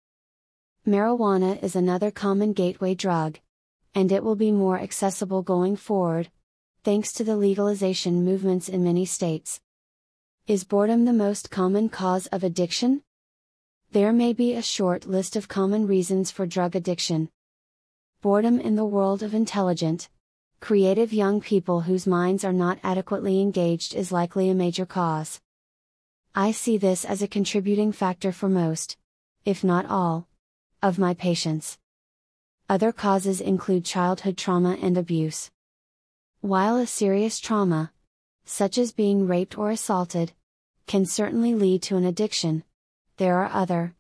Marijuana 0.88 1.62
is 1.64 1.76
another 1.76 2.12
common 2.12 2.54
gateway 2.54 2.96
drug, 2.96 3.40
and 3.94 4.12
it 4.12 4.24
will 4.24 4.36
be 4.36 4.52
more 4.52 4.80
accessible 4.80 5.42
going 5.42 5.76
forward, 5.76 6.30
thanks 6.84 7.12
to 7.14 7.24
the 7.24 7.36
legalization 7.36 8.24
movements 8.24 8.70
in 8.70 8.84
many 8.84 9.06
states. 9.06 9.60
Is 10.48 10.64
boredom 10.64 11.06
the 11.06 11.14
most 11.14 11.50
common 11.50 11.90
cause 11.90 12.28
of 12.28 12.44
addiction? 12.44 13.02
There 13.92 14.14
may 14.14 14.32
be 14.32 14.54
a 14.54 14.62
short 14.62 15.06
list 15.06 15.36
of 15.36 15.48
common 15.48 15.88
reasons 15.88 16.32
for 16.32 16.46
drug 16.46 16.76
addiction. 16.76 17.30
Boredom 18.22 18.60
in 18.60 18.76
the 18.76 18.86
world 18.86 19.24
of 19.24 19.34
intelligent, 19.34 20.10
creative 20.66 21.14
young 21.14 21.40
people 21.40 21.82
whose 21.82 22.08
minds 22.08 22.44
are 22.44 22.52
not 22.52 22.80
adequately 22.84 23.40
engaged 23.40 23.94
is 23.94 24.12
likely 24.12 24.50
a 24.50 24.56
major 24.56 24.84
cause. 24.84 25.40
I 26.34 26.54
see 26.54 26.76
this 26.76 27.06
as 27.06 27.22
a 27.22 27.28
contributing 27.28 27.92
factor 27.92 28.32
for 28.32 28.50
most, 28.50 28.98
if 29.46 29.64
not 29.64 29.86
all, 29.86 30.28
of 30.82 30.98
my 30.98 31.14
patients. 31.14 31.78
Other 32.68 32.92
causes 32.92 33.42
include 33.42 33.86
childhood 33.86 34.38
trauma 34.38 34.76
and 34.82 34.98
abuse. 34.98 35.52
While 36.42 36.78
a 36.78 36.88
serious 36.88 37.40
trauma, 37.40 37.92
such 38.44 38.80
as 38.80 38.92
being 38.92 39.28
raped 39.28 39.60
or 39.60 39.70
assaulted, 39.70 40.34
can 40.88 41.06
certainly 41.06 41.54
lead 41.54 41.84
to 41.84 41.96
an 41.96 42.06
addiction. 42.06 42.64
There 43.18 43.38
are 43.38 43.52
other, 43.54 43.94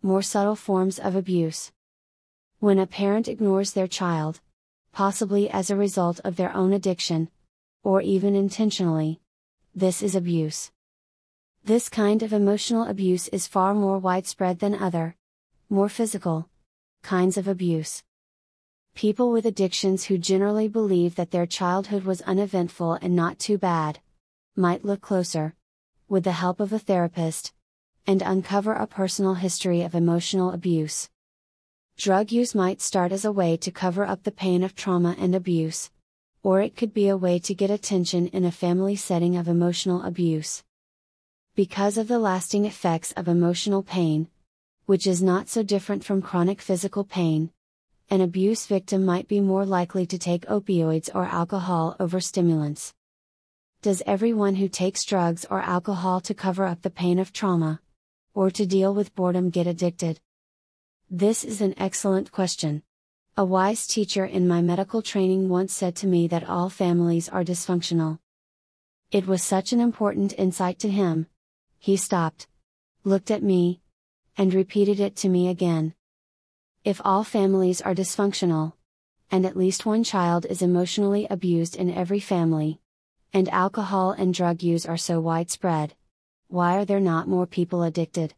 more 0.00 0.22
subtle 0.22 0.56
forms 0.56 0.98
of 0.98 1.14
abuse. 1.14 1.72
When 2.58 2.78
a 2.78 2.86
parent 2.86 3.28
ignores 3.28 3.74
their 3.74 3.86
child, 3.86 4.40
possibly 4.96 5.50
as 5.50 5.68
a 5.68 5.76
result 5.76 6.18
of 6.24 6.36
their 6.36 6.56
own 6.56 6.72
addiction, 6.72 7.28
or 7.84 8.00
even 8.00 8.34
intentionally, 8.34 9.20
this 9.74 10.02
is 10.02 10.14
abuse. 10.14 10.70
This 11.62 11.90
kind 11.90 12.22
of 12.22 12.32
emotional 12.32 12.84
abuse 12.84 13.28
is 13.28 13.46
far 13.46 13.74
more 13.74 13.98
widespread 13.98 14.58
than 14.58 14.74
other, 14.74 15.14
more 15.68 15.90
physical, 15.90 16.48
kinds 17.02 17.36
of 17.36 17.46
abuse. 17.46 18.02
People 18.94 19.30
with 19.32 19.44
addictions 19.44 20.04
who 20.04 20.16
generally 20.16 20.66
believe 20.66 21.16
that 21.16 21.30
their 21.30 21.44
childhood 21.44 22.04
was 22.04 22.22
uneventful 22.22 22.94
and 22.94 23.14
not 23.14 23.38
too 23.38 23.58
bad 23.58 24.00
might 24.56 24.82
look 24.82 25.02
closer, 25.02 25.54
with 26.08 26.24
the 26.24 26.32
help 26.32 26.58
of 26.58 26.72
a 26.72 26.78
therapist, 26.78 27.52
and 28.06 28.22
uncover 28.22 28.72
a 28.72 28.86
personal 28.86 29.34
history 29.34 29.82
of 29.82 29.94
emotional 29.94 30.52
abuse. 30.52 31.10
Drug 31.98 32.30
use 32.30 32.54
might 32.54 32.82
start 32.82 33.10
as 33.10 33.24
a 33.24 33.32
way 33.32 33.56
to 33.56 33.70
cover 33.70 34.04
up 34.04 34.22
the 34.22 34.30
pain 34.30 34.62
of 34.62 34.74
trauma 34.74 35.16
and 35.18 35.34
abuse, 35.34 35.90
or 36.42 36.60
it 36.60 36.76
could 36.76 36.92
be 36.92 37.08
a 37.08 37.16
way 37.16 37.38
to 37.38 37.54
get 37.54 37.70
attention 37.70 38.26
in 38.28 38.44
a 38.44 38.52
family 38.52 38.96
setting 38.96 39.34
of 39.34 39.48
emotional 39.48 40.02
abuse. 40.02 40.62
Because 41.54 41.96
of 41.96 42.06
the 42.06 42.18
lasting 42.18 42.66
effects 42.66 43.12
of 43.12 43.28
emotional 43.28 43.82
pain, 43.82 44.28
which 44.84 45.06
is 45.06 45.22
not 45.22 45.48
so 45.48 45.62
different 45.62 46.04
from 46.04 46.20
chronic 46.20 46.60
physical 46.60 47.02
pain, 47.02 47.50
an 48.10 48.20
abuse 48.20 48.66
victim 48.66 49.06
might 49.06 49.26
be 49.26 49.40
more 49.40 49.64
likely 49.64 50.04
to 50.04 50.18
take 50.18 50.44
opioids 50.46 51.08
or 51.14 51.24
alcohol 51.24 51.96
over 51.98 52.20
stimulants. 52.20 52.92
Does 53.80 54.02
everyone 54.04 54.56
who 54.56 54.68
takes 54.68 55.02
drugs 55.02 55.46
or 55.50 55.62
alcohol 55.62 56.20
to 56.20 56.34
cover 56.34 56.66
up 56.66 56.82
the 56.82 56.90
pain 56.90 57.18
of 57.18 57.32
trauma, 57.32 57.80
or 58.34 58.50
to 58.50 58.66
deal 58.66 58.94
with 58.94 59.14
boredom 59.14 59.48
get 59.48 59.66
addicted? 59.66 60.20
This 61.10 61.44
is 61.44 61.60
an 61.60 61.72
excellent 61.76 62.32
question. 62.32 62.82
A 63.36 63.44
wise 63.44 63.86
teacher 63.86 64.24
in 64.24 64.48
my 64.48 64.60
medical 64.60 65.02
training 65.02 65.48
once 65.48 65.72
said 65.72 65.94
to 65.96 66.06
me 66.08 66.26
that 66.26 66.48
all 66.48 66.68
families 66.68 67.28
are 67.28 67.44
dysfunctional. 67.44 68.18
It 69.12 69.24
was 69.24 69.40
such 69.40 69.72
an 69.72 69.78
important 69.78 70.34
insight 70.36 70.80
to 70.80 70.90
him. 70.90 71.28
He 71.78 71.96
stopped, 71.96 72.48
looked 73.04 73.30
at 73.30 73.44
me, 73.44 73.80
and 74.36 74.52
repeated 74.52 74.98
it 74.98 75.14
to 75.18 75.28
me 75.28 75.48
again. 75.48 75.94
If 76.82 77.00
all 77.04 77.22
families 77.22 77.80
are 77.80 77.94
dysfunctional, 77.94 78.72
and 79.30 79.46
at 79.46 79.56
least 79.56 79.86
one 79.86 80.02
child 80.02 80.44
is 80.46 80.60
emotionally 80.60 81.28
abused 81.30 81.76
in 81.76 81.88
every 81.88 82.18
family, 82.18 82.80
and 83.32 83.48
alcohol 83.50 84.10
and 84.10 84.34
drug 84.34 84.60
use 84.60 84.84
are 84.84 84.96
so 84.96 85.20
widespread, 85.20 85.94
why 86.48 86.76
are 86.76 86.84
there 86.84 86.98
not 86.98 87.28
more 87.28 87.46
people 87.46 87.84
addicted? 87.84 88.34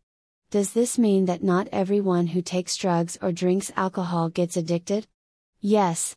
Does 0.51 0.73
this 0.73 0.99
mean 0.99 1.27
that 1.27 1.43
not 1.43 1.69
everyone 1.73 2.29
who 2.29 2.41
takes 2.41 2.75
drugs 2.75 3.19
or 3.21 3.33
drinks 3.33 3.71
alcohol 3.77 4.31
gets 4.31 4.57
addicted? 4.57 5.07
Yes. 5.61 6.17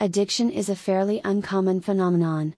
Addiction 0.00 0.50
is 0.50 0.68
a 0.68 0.74
fairly 0.74 1.20
uncommon 1.22 1.80
phenomenon. 1.80 2.56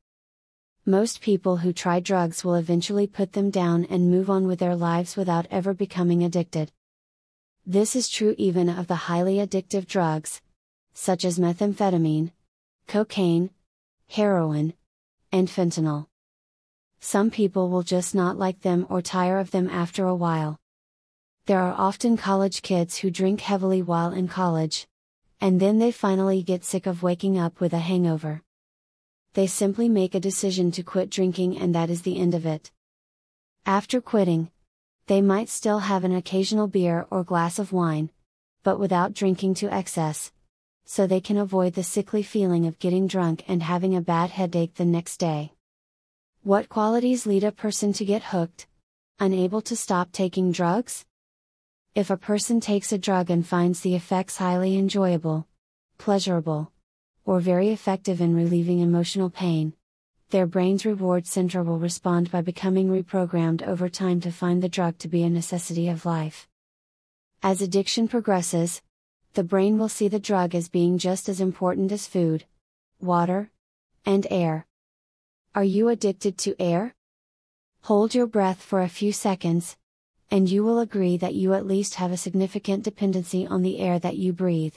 Most 0.87 1.21
people 1.21 1.59
who 1.59 1.75
try 1.75 2.01
drugs 2.01 2.43
will 2.43 2.55
eventually 2.55 3.07
put 3.07 3.35
them 3.35 3.51
down 3.51 3.85
and 3.91 4.11
move 4.11 4.31
on 4.31 4.47
with 4.47 4.61
their 4.61 4.75
lives 4.75 5.15
without 5.15 5.47
ever 5.51 5.75
becoming 5.75 6.25
addicted. 6.25 6.73
This 7.67 7.95
is 7.95 8.09
true 8.09 8.35
even 8.39 8.71
of 8.71 8.87
the 8.87 9.11
highly 9.11 9.37
addictive 9.37 9.87
drugs, 9.87 10.41
such 10.95 11.27
as 11.27 11.39
methamphetamine, 11.39 12.33
cocaine, 12.87 13.51
heroin, 14.09 14.73
and 15.31 15.49
fentanyl. 15.49 16.07
Some 16.99 17.31
people 17.31 17.69
will 17.69 17.83
just 17.83 18.15
not 18.15 18.39
like 18.39 18.63
them 18.63 18.87
or 18.89 19.03
tire 19.03 19.39
of 19.39 19.51
them 19.51 19.69
after 19.69 20.07
a 20.07 20.15
while. 20.15 20.60
There 21.47 21.61
are 21.61 21.75
often 21.77 22.17
college 22.17 22.63
kids 22.63 22.99
who 22.99 23.11
drink 23.11 23.41
heavily 23.41 23.83
while 23.83 24.13
in 24.13 24.29
college, 24.29 24.87
and 25.41 25.59
then 25.59 25.79
they 25.79 25.91
finally 25.91 26.43
get 26.43 26.65
sick 26.65 26.87
of 26.87 27.03
waking 27.03 27.39
up 27.39 27.61
with 27.61 27.73
a 27.73 27.79
hangover. 27.79 28.43
They 29.35 29.47
simply 29.47 29.89
make 29.89 30.15
a 30.15 30.21
decision 30.21 30.71
to 30.73 30.83
quit 30.83 31.09
drinking 31.09 31.57
and 31.57 31.75
that 31.75 31.89
is 31.89 32.03
the 32.03 32.19
end 32.19 32.35
of 32.35 32.45
it. 32.45 32.71
After 33.65 34.01
quitting, 34.01 34.51
they 35.07 35.23
might 35.23 35.49
still 35.49 35.81
have 35.81 36.05
an 36.05 36.15
occasional 36.15 36.67
beer 36.67 37.07
or 37.11 37.25
glass 37.25 37.59
of 37.59 37.73
wine, 37.73 38.11
but 38.63 38.79
without 38.79 39.15
drinking 39.15 39.55
to 39.55 39.73
excess. 39.73 40.33
So 40.85 41.07
they 41.07 41.21
can 41.21 41.37
avoid 41.37 41.75
the 41.75 41.83
sickly 41.83 42.23
feeling 42.23 42.67
of 42.67 42.79
getting 42.79 43.07
drunk 43.07 43.45
and 43.49 43.63
having 43.63 43.97
a 43.97 44.01
bad 44.01 44.31
headache 44.31 44.75
the 44.75 44.85
next 44.85 45.19
day. 45.19 45.53
What 46.43 46.69
qualities 46.69 47.27
lead 47.27 47.45
a 47.45 47.53
person 47.53 47.93
to 47.95 48.05
get 48.05 48.25
hooked? 48.25 48.67
Unable 49.19 49.63
to 49.63 49.77
stop 49.77 50.11
taking 50.11 50.53
drugs? 50.53 51.05
If 51.93 52.09
a 52.09 52.17
person 52.17 52.61
takes 52.61 52.93
a 52.93 52.99
drug 52.99 53.31
and 53.31 53.45
finds 53.45 53.81
the 53.81 53.97
effects 53.97 54.37
highly 54.37 54.79
enjoyable, 54.79 55.49
pleasurable, 55.99 56.71
or 57.25 57.41
very 57.41 57.71
effective 57.71 58.21
in 58.21 58.33
relieving 58.33 58.79
emotional 58.79 59.29
pain, 59.29 59.73
their 60.29 60.47
brain's 60.47 60.87
reward 60.87 61.27
center 61.27 61.65
will 61.65 61.81
respond 61.81 62.31
by 62.31 62.43
becoming 62.43 62.91
reprogrammed 62.91 63.67
over 63.67 63.89
time 63.89 64.21
to 64.21 64.31
find 64.31 64.63
the 64.63 64.69
drug 64.69 64.99
to 64.99 65.09
be 65.09 65.25
a 65.25 65.29
necessity 65.31 65.89
of 65.89 66.07
life. 66.07 66.47
As 67.43 67.61
addiction 67.61 68.07
progresses, 68.07 68.83
the 69.35 69.43
brain 69.43 69.77
will 69.77 69.89
see 69.89 70.07
the 70.07 70.21
drug 70.21 70.55
as 70.55 70.69
being 70.69 70.97
just 70.97 71.29
as 71.29 71.41
important 71.41 71.91
as 71.91 72.07
food, 72.07 72.45
water, 73.01 73.51
and 74.07 74.29
air. 74.31 74.65
Are 75.57 75.65
you 75.65 75.89
addicted 75.89 76.39
to 76.39 76.55
air? 76.61 76.95
Hold 77.83 78.15
your 78.15 78.29
breath 78.29 78.63
for 78.63 78.81
a 78.81 78.89
few 78.89 79.13
seconds, 79.13 79.77
and 80.31 80.49
you 80.49 80.63
will 80.63 80.79
agree 80.79 81.17
that 81.17 81.35
you 81.35 81.55
at 81.55 81.67
least 81.67 81.97
have 81.97 82.13
a 82.13 82.17
significant 82.17 82.85
dependency 82.85 83.47
on 83.47 83.63
the 83.63 83.81
air 83.81 83.99
that 83.99 84.17
you 84.17 84.33
breathe. 84.33 84.77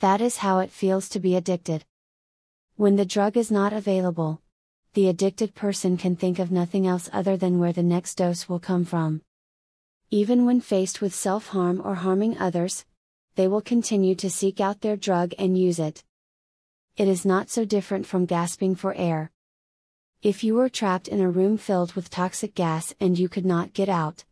That 0.00 0.20
is 0.20 0.38
how 0.38 0.60
it 0.60 0.70
feels 0.70 1.08
to 1.10 1.20
be 1.20 1.36
addicted. 1.36 1.84
When 2.76 2.96
the 2.96 3.04
drug 3.06 3.36
is 3.36 3.50
not 3.50 3.72
available, 3.72 4.42
the 4.94 5.08
addicted 5.08 5.54
person 5.54 5.96
can 5.96 6.16
think 6.16 6.38
of 6.38 6.50
nothing 6.50 6.86
else 6.86 7.10
other 7.12 7.36
than 7.36 7.58
where 7.58 7.72
the 7.72 7.82
next 7.82 8.16
dose 8.16 8.48
will 8.48 8.58
come 8.58 8.84
from. 8.84 9.22
Even 10.10 10.46
when 10.46 10.60
faced 10.60 11.00
with 11.00 11.14
self 11.14 11.48
harm 11.48 11.82
or 11.84 11.96
harming 11.96 12.38
others, 12.38 12.84
they 13.34 13.48
will 13.48 13.60
continue 13.60 14.14
to 14.14 14.30
seek 14.30 14.60
out 14.60 14.80
their 14.80 14.96
drug 14.96 15.34
and 15.38 15.58
use 15.58 15.78
it. 15.78 16.04
It 16.96 17.08
is 17.08 17.26
not 17.26 17.50
so 17.50 17.64
different 17.64 18.06
from 18.06 18.24
gasping 18.24 18.74
for 18.74 18.94
air. 18.94 19.32
If 20.22 20.44
you 20.44 20.54
were 20.54 20.68
trapped 20.68 21.08
in 21.08 21.20
a 21.20 21.30
room 21.30 21.58
filled 21.58 21.94
with 21.94 22.08
toxic 22.08 22.54
gas 22.54 22.94
and 23.00 23.18
you 23.18 23.28
could 23.28 23.44
not 23.44 23.72
get 23.72 23.88
out, 23.88 24.24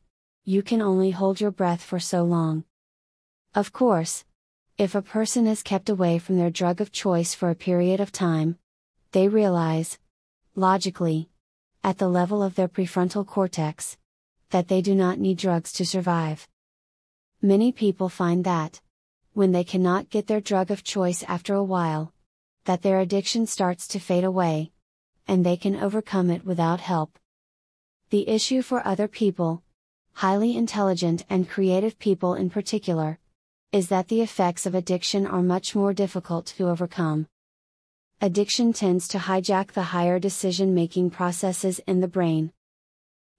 you 0.47 0.63
can 0.63 0.83
only 0.83 1.11
hold 1.11 1.41
your 1.41 1.51
breath 1.51 1.83
for 1.83 1.99
so 1.99 2.23
long. 2.23 2.65
Of 3.55 3.73
course, 3.73 4.25
if 4.77 4.95
a 4.95 5.01
person 5.01 5.47
is 5.47 5.63
kept 5.63 5.89
away 5.89 6.19
from 6.19 6.37
their 6.37 6.51
drug 6.51 6.83
of 6.83 6.93
choice 6.93 7.33
for 7.33 7.49
a 7.49 7.55
period 7.55 7.99
of 7.99 8.13
time, 8.13 8.59
they 9.13 9.27
realize, 9.27 9.99
logically, 10.55 11.31
at 11.83 11.97
the 11.97 12.09
level 12.09 12.43
of 12.43 12.57
their 12.57 12.69
prefrontal 12.69 13.27
cortex, 13.27 13.97
that 14.51 14.69
they 14.69 14.83
do 14.83 14.95
not 14.95 15.19
need 15.19 15.39
drugs 15.39 15.73
to 15.73 15.87
survive. 15.87 16.47
Many 17.41 17.73
people 17.73 18.11
find 18.11 18.45
that, 18.45 18.83
when 19.33 19.53
they 19.53 19.65
cannot 19.65 20.11
get 20.11 20.27
their 20.27 20.41
drug 20.41 20.71
of 20.71 20.85
choice 20.85 21.25
after 21.27 21.55
a 21.55 21.65
while, 21.65 22.13
that 22.67 22.83
their 22.83 23.01
addiction 23.01 23.47
starts 23.47 23.89
to 23.89 23.99
fade 23.99 24.25
away, 24.25 24.73
and 25.27 25.45
they 25.45 25.57
can 25.57 25.75
overcome 25.75 26.31
it 26.31 26.45
without 26.45 26.81
help. 26.81 27.19
The 28.11 28.29
issue 28.29 28.63
for 28.63 28.87
other 28.87 29.09
people, 29.09 29.64
highly 30.15 30.57
intelligent 30.57 31.25
and 31.29 31.49
creative 31.49 31.99
people 31.99 32.35
in 32.35 32.49
particular, 32.49 33.19
is 33.73 33.89
that 33.89 34.09
the 34.09 34.21
effects 34.21 34.67
of 34.67 34.75
addiction 34.75 35.27
are 35.27 35.43
much 35.43 35.75
more 35.75 35.93
difficult 35.93 36.47
to 36.47 36.69
overcome. 36.69 37.27
Addiction 38.21 38.73
tends 38.73 39.09
to 39.09 39.19
hijack 39.19 39.73
the 39.73 39.83
higher 39.83 40.21
decision 40.21 40.73
making 40.73 41.11
processes 41.11 41.81
in 41.87 42.01
the 42.01 42.09
brain. 42.09 42.53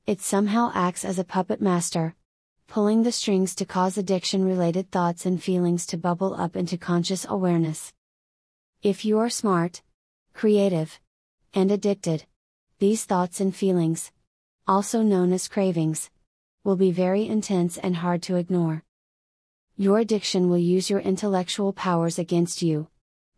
It 0.05 0.22
somehow 0.22 0.72
acts 0.75 1.05
as 1.05 1.17
a 1.17 1.24
puppet 1.24 1.62
master, 1.62 2.13
pulling 2.67 3.03
the 3.03 3.12
strings 3.12 3.55
to 3.55 3.65
cause 3.65 3.98
addiction 3.98 4.44
related 4.44 4.91
thoughts 4.91 5.25
and 5.25 5.41
feelings 5.41 5.86
to 5.88 5.98
bubble 5.98 6.36
up 6.36 6.58
into 6.58 6.77
conscious 6.77 7.25
awareness. 7.27 7.94
If 8.84 9.05
you 9.05 9.17
are 9.20 9.29
smart, 9.29 9.82
creative, 10.34 11.00
and 11.53 11.72
addicted, 11.72 12.25
these 12.79 13.05
thoughts 13.05 13.39
and 13.39 13.55
feelings, 13.55 14.12
also 14.67 15.01
known 15.01 15.32
as 15.32 15.48
cravings, 15.48 16.10
will 16.65 16.75
be 16.75 16.91
very 16.91 17.27
intense 17.27 17.77
and 17.77 17.95
hard 17.98 18.24
to 18.24 18.36
ignore. 18.36 18.84
Your 19.77 20.00
addiction 20.00 20.50
will 20.50 20.57
use 20.57 20.89
your 20.89 21.00
intellectual 21.00 21.72
powers 21.72 22.17
against 22.17 22.63
you, 22.63 22.88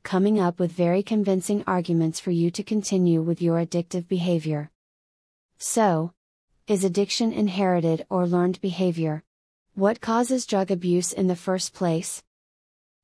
coming 0.03 0.39
up 0.39 0.60
with 0.60 0.72
very 0.72 1.03
convincing 1.03 1.62
arguments 1.67 2.22
for 2.22 2.31
you 2.31 2.50
to 2.51 2.63
continue 2.63 3.22
with 3.22 3.41
your 3.41 3.60
addictive 3.60 4.07
behavior. 4.07 4.72
So, 5.57 6.13
is 6.67 6.86
addiction 6.86 7.34
inherited 7.34 8.05
or 8.10 8.25
learned 8.25 8.62
behavior? 8.62 9.24
What 9.75 10.00
causes 10.00 10.46
drug 10.46 10.72
abuse 10.72 11.12
in 11.12 11.27
the 11.27 11.36
first 11.36 11.74
place? 11.74 12.24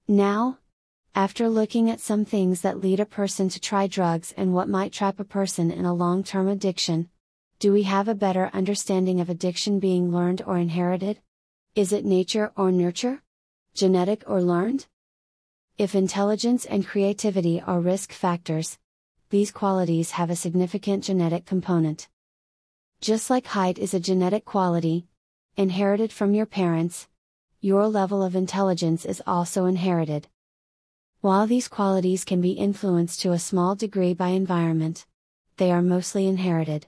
Now, 0.08 0.60
after 1.14 1.50
looking 1.50 1.90
at 1.90 2.00
some 2.00 2.24
things 2.24 2.62
that 2.62 2.80
lead 2.80 3.00
a 3.02 3.06
person 3.06 3.50
to 3.50 3.60
try 3.60 3.88
drugs 3.88 4.34
and 4.38 4.54
what 4.54 4.70
might 4.70 4.94
trap 4.94 5.20
a 5.20 5.26
person 5.26 5.70
in 5.70 5.86
a 5.86 5.94
long 5.94 6.24
term 6.24 6.48
addiction, 6.48 7.10
do 7.64 7.72
we 7.72 7.84
have 7.84 8.10
a 8.10 8.14
better 8.14 8.50
understanding 8.52 9.22
of 9.22 9.30
addiction 9.30 9.80
being 9.80 10.12
learned 10.12 10.42
or 10.46 10.58
inherited? 10.58 11.18
Is 11.76 11.94
it 11.94 12.04
nature 12.04 12.52
or 12.58 12.74
nurture? 12.74 13.22
Genetic 13.74 14.22
or 14.28 14.42
learned? 14.42 14.88
If 15.78 15.96
intelligence 15.96 16.66
and 16.66 16.86
creativity 16.86 17.62
are 17.62 17.80
risk 17.80 18.12
factors, 18.12 18.78
these 19.30 19.50
qualities 19.50 20.12
have 20.12 20.30
a 20.30 20.36
significant 20.36 21.06
genetic 21.06 21.46
component. 21.46 22.10
Just 23.00 23.30
like 23.30 23.46
height 23.46 23.80
is 23.80 23.94
a 23.94 24.00
genetic 24.02 24.44
quality, 24.44 25.08
inherited 25.56 26.12
from 26.12 26.34
your 26.34 26.46
parents, 26.46 27.08
your 27.62 27.88
level 27.88 28.22
of 28.22 28.36
intelligence 28.36 29.06
is 29.06 29.24
also 29.26 29.68
inherited. 29.68 30.28
While 31.22 31.48
these 31.48 31.70
qualities 31.70 32.26
can 32.26 32.42
be 32.42 32.52
influenced 32.52 33.22
to 33.22 33.32
a 33.32 33.40
small 33.40 33.74
degree 33.74 34.14
by 34.14 34.32
environment, 34.32 35.06
they 35.56 35.72
are 35.72 35.82
mostly 35.82 36.28
inherited. 36.28 36.88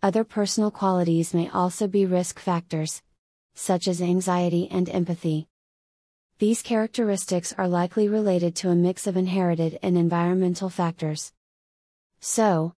Other 0.00 0.22
personal 0.22 0.70
qualities 0.70 1.34
may 1.34 1.48
also 1.48 1.88
be 1.88 2.06
risk 2.06 2.38
factors, 2.38 3.02
such 3.54 3.88
as 3.88 4.00
anxiety 4.00 4.68
and 4.70 4.88
empathy. 4.88 5.48
These 6.38 6.62
characteristics 6.62 7.52
are 7.58 7.66
likely 7.66 8.08
related 8.08 8.54
to 8.56 8.70
a 8.70 8.76
mix 8.76 9.08
of 9.08 9.16
inherited 9.16 9.76
and 9.82 9.98
environmental 9.98 10.70
factors. 10.70 11.32
So, 12.20 12.74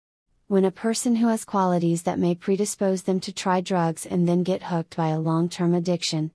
when 0.46 0.64
a 0.64 0.70
person 0.70 1.16
who 1.16 1.26
has 1.26 1.44
qualities 1.44 2.04
that 2.04 2.20
may 2.20 2.36
predispose 2.36 3.02
them 3.02 3.18
to 3.20 3.32
try 3.32 3.62
drugs 3.62 4.06
and 4.06 4.28
then 4.28 4.44
get 4.44 4.62
hooked 4.62 4.96
by 4.96 5.08
a 5.08 5.18
long 5.18 5.48
term 5.48 5.74
addiction, 5.74 6.30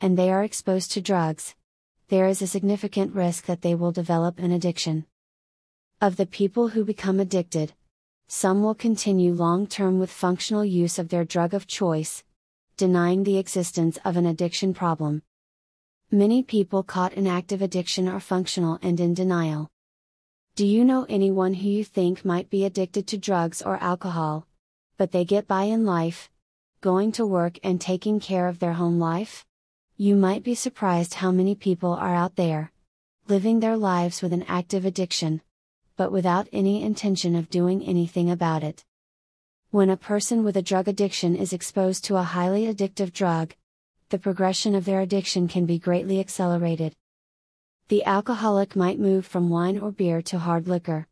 and 0.00 0.18
they 0.18 0.32
are 0.32 0.42
exposed 0.42 0.90
to 0.92 1.00
drugs, 1.00 1.54
there 2.08 2.26
is 2.26 2.42
a 2.42 2.48
significant 2.48 3.14
risk 3.14 3.46
that 3.46 3.62
they 3.62 3.76
will 3.76 3.92
develop 3.92 4.40
an 4.40 4.50
addiction. 4.50 5.06
Of 6.00 6.16
the 6.16 6.26
people 6.26 6.68
who 6.70 6.84
become 6.84 7.20
addicted, 7.20 7.72
some 8.34 8.64
will 8.64 8.74
continue 8.74 9.32
long 9.32 9.64
term 9.64 10.00
with 10.00 10.10
functional 10.10 10.64
use 10.64 10.98
of 10.98 11.08
their 11.08 11.24
drug 11.24 11.54
of 11.54 11.68
choice, 11.68 12.24
denying 12.76 13.22
the 13.22 13.38
existence 13.38 13.96
of 14.04 14.16
an 14.16 14.26
addiction 14.26 14.74
problem. 14.74 15.22
Many 16.10 16.42
people 16.42 16.82
caught 16.82 17.12
in 17.12 17.28
active 17.28 17.62
addiction 17.62 18.08
are 18.08 18.18
functional 18.18 18.80
and 18.82 18.98
in 18.98 19.14
denial. 19.14 19.70
Do 20.56 20.66
you 20.66 20.84
know 20.84 21.06
anyone 21.08 21.54
who 21.54 21.68
you 21.68 21.84
think 21.84 22.24
might 22.24 22.50
be 22.50 22.64
addicted 22.64 23.06
to 23.06 23.18
drugs 23.18 23.62
or 23.62 23.76
alcohol, 23.76 24.48
but 24.96 25.12
they 25.12 25.24
get 25.24 25.46
by 25.46 25.62
in 25.64 25.86
life, 25.86 26.28
going 26.80 27.12
to 27.12 27.24
work 27.24 27.60
and 27.62 27.80
taking 27.80 28.18
care 28.18 28.48
of 28.48 28.58
their 28.58 28.72
home 28.72 28.98
life? 28.98 29.46
You 29.96 30.16
might 30.16 30.42
be 30.42 30.56
surprised 30.56 31.14
how 31.14 31.30
many 31.30 31.54
people 31.54 31.92
are 31.92 32.16
out 32.16 32.34
there, 32.34 32.72
living 33.28 33.60
their 33.60 33.76
lives 33.76 34.22
with 34.22 34.32
an 34.32 34.44
active 34.48 34.84
addiction 34.84 35.40
but 35.96 36.12
without 36.12 36.48
any 36.52 36.82
intention 36.82 37.36
of 37.36 37.50
doing 37.50 37.82
anything 37.84 38.30
about 38.30 38.62
it. 38.62 38.84
When 39.70 39.90
a 39.90 39.96
person 39.96 40.44
with 40.44 40.56
a 40.56 40.62
drug 40.62 40.88
addiction 40.88 41.36
is 41.36 41.52
exposed 41.52 42.04
to 42.04 42.16
a 42.16 42.22
highly 42.22 42.66
addictive 42.66 43.12
drug, 43.12 43.54
the 44.08 44.18
progression 44.18 44.74
of 44.74 44.84
their 44.84 45.00
addiction 45.00 45.48
can 45.48 45.66
be 45.66 45.78
greatly 45.78 46.20
accelerated. 46.20 46.94
The 47.88 48.04
alcoholic 48.04 48.76
might 48.76 48.98
move 48.98 49.26
from 49.26 49.50
wine 49.50 49.78
or 49.78 49.90
beer 49.90 50.22
to 50.22 50.38
hard 50.38 50.68
liquor. 50.68 51.06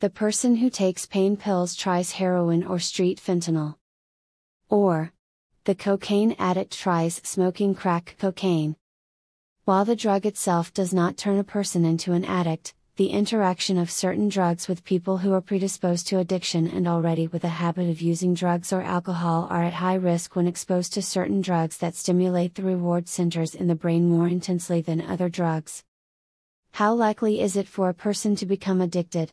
The 0.00 0.10
person 0.10 0.56
who 0.56 0.70
takes 0.70 1.06
pain 1.06 1.36
pills 1.36 1.74
tries 1.74 2.12
heroin 2.12 2.64
or 2.64 2.78
street 2.78 3.20
fentanyl. 3.20 3.76
Or, 4.68 5.12
the 5.64 5.74
cocaine 5.74 6.36
addict 6.38 6.78
tries 6.78 7.20
smoking 7.24 7.74
crack 7.74 8.16
cocaine. 8.18 8.76
While 9.64 9.84
the 9.84 9.96
drug 9.96 10.26
itself 10.26 10.74
does 10.74 10.92
not 10.92 11.16
turn 11.16 11.38
a 11.38 11.44
person 11.44 11.84
into 11.84 12.12
an 12.12 12.24
addict, 12.24 12.74
the 12.96 13.08
interaction 13.08 13.76
of 13.76 13.90
certain 13.90 14.28
drugs 14.28 14.68
with 14.68 14.84
people 14.84 15.18
who 15.18 15.32
are 15.32 15.40
predisposed 15.40 16.06
to 16.06 16.20
addiction 16.20 16.68
and 16.68 16.86
already 16.86 17.26
with 17.26 17.42
a 17.42 17.48
habit 17.48 17.90
of 17.90 18.00
using 18.00 18.34
drugs 18.34 18.72
or 18.72 18.82
alcohol 18.82 19.48
are 19.50 19.64
at 19.64 19.72
high 19.72 19.96
risk 19.96 20.36
when 20.36 20.46
exposed 20.46 20.92
to 20.92 21.02
certain 21.02 21.40
drugs 21.40 21.78
that 21.78 21.96
stimulate 21.96 22.54
the 22.54 22.62
reward 22.62 23.08
centers 23.08 23.52
in 23.52 23.66
the 23.66 23.74
brain 23.74 24.08
more 24.08 24.28
intensely 24.28 24.80
than 24.80 25.00
other 25.00 25.28
drugs. 25.28 25.82
How 26.70 26.94
likely 26.94 27.40
is 27.40 27.56
it 27.56 27.66
for 27.66 27.88
a 27.88 27.94
person 27.94 28.36
to 28.36 28.46
become 28.46 28.80
addicted? 28.80 29.32